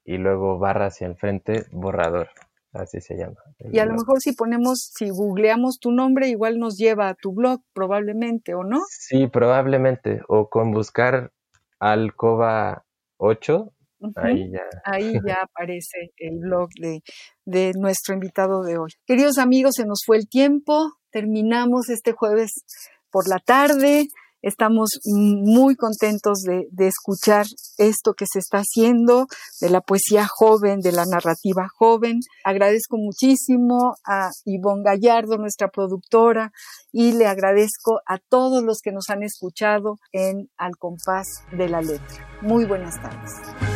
[0.06, 2.28] y luego barra hacia el frente, borrador,
[2.72, 3.36] así se llama.
[3.58, 7.32] Y a lo mejor si ponemos, si googleamos tu nombre, igual nos lleva a tu
[7.32, 8.80] blog, probablemente, ¿o no?
[8.88, 11.32] Sí, probablemente, o con buscar
[11.80, 12.84] Alcoba
[13.18, 13.72] 8,
[14.14, 14.62] ahí ya.
[14.84, 17.02] Ahí ya aparece el blog de,
[17.44, 18.92] de nuestro invitado de hoy.
[19.06, 22.52] Queridos amigos, se nos fue el tiempo, terminamos este jueves
[23.10, 24.06] por la tarde.
[24.46, 27.46] Estamos muy contentos de, escuchar
[27.78, 29.26] esto que se está haciendo,
[29.60, 32.20] de la poesía joven, de la narrativa joven.
[32.44, 36.52] Agradezco muchísimo a Ivonne Gallardo, nuestra productora,
[36.92, 41.80] y le agradezco a todos los que nos han escuchado en Al compás de la
[41.80, 42.38] letra.
[42.40, 43.75] Muy buenas tardes.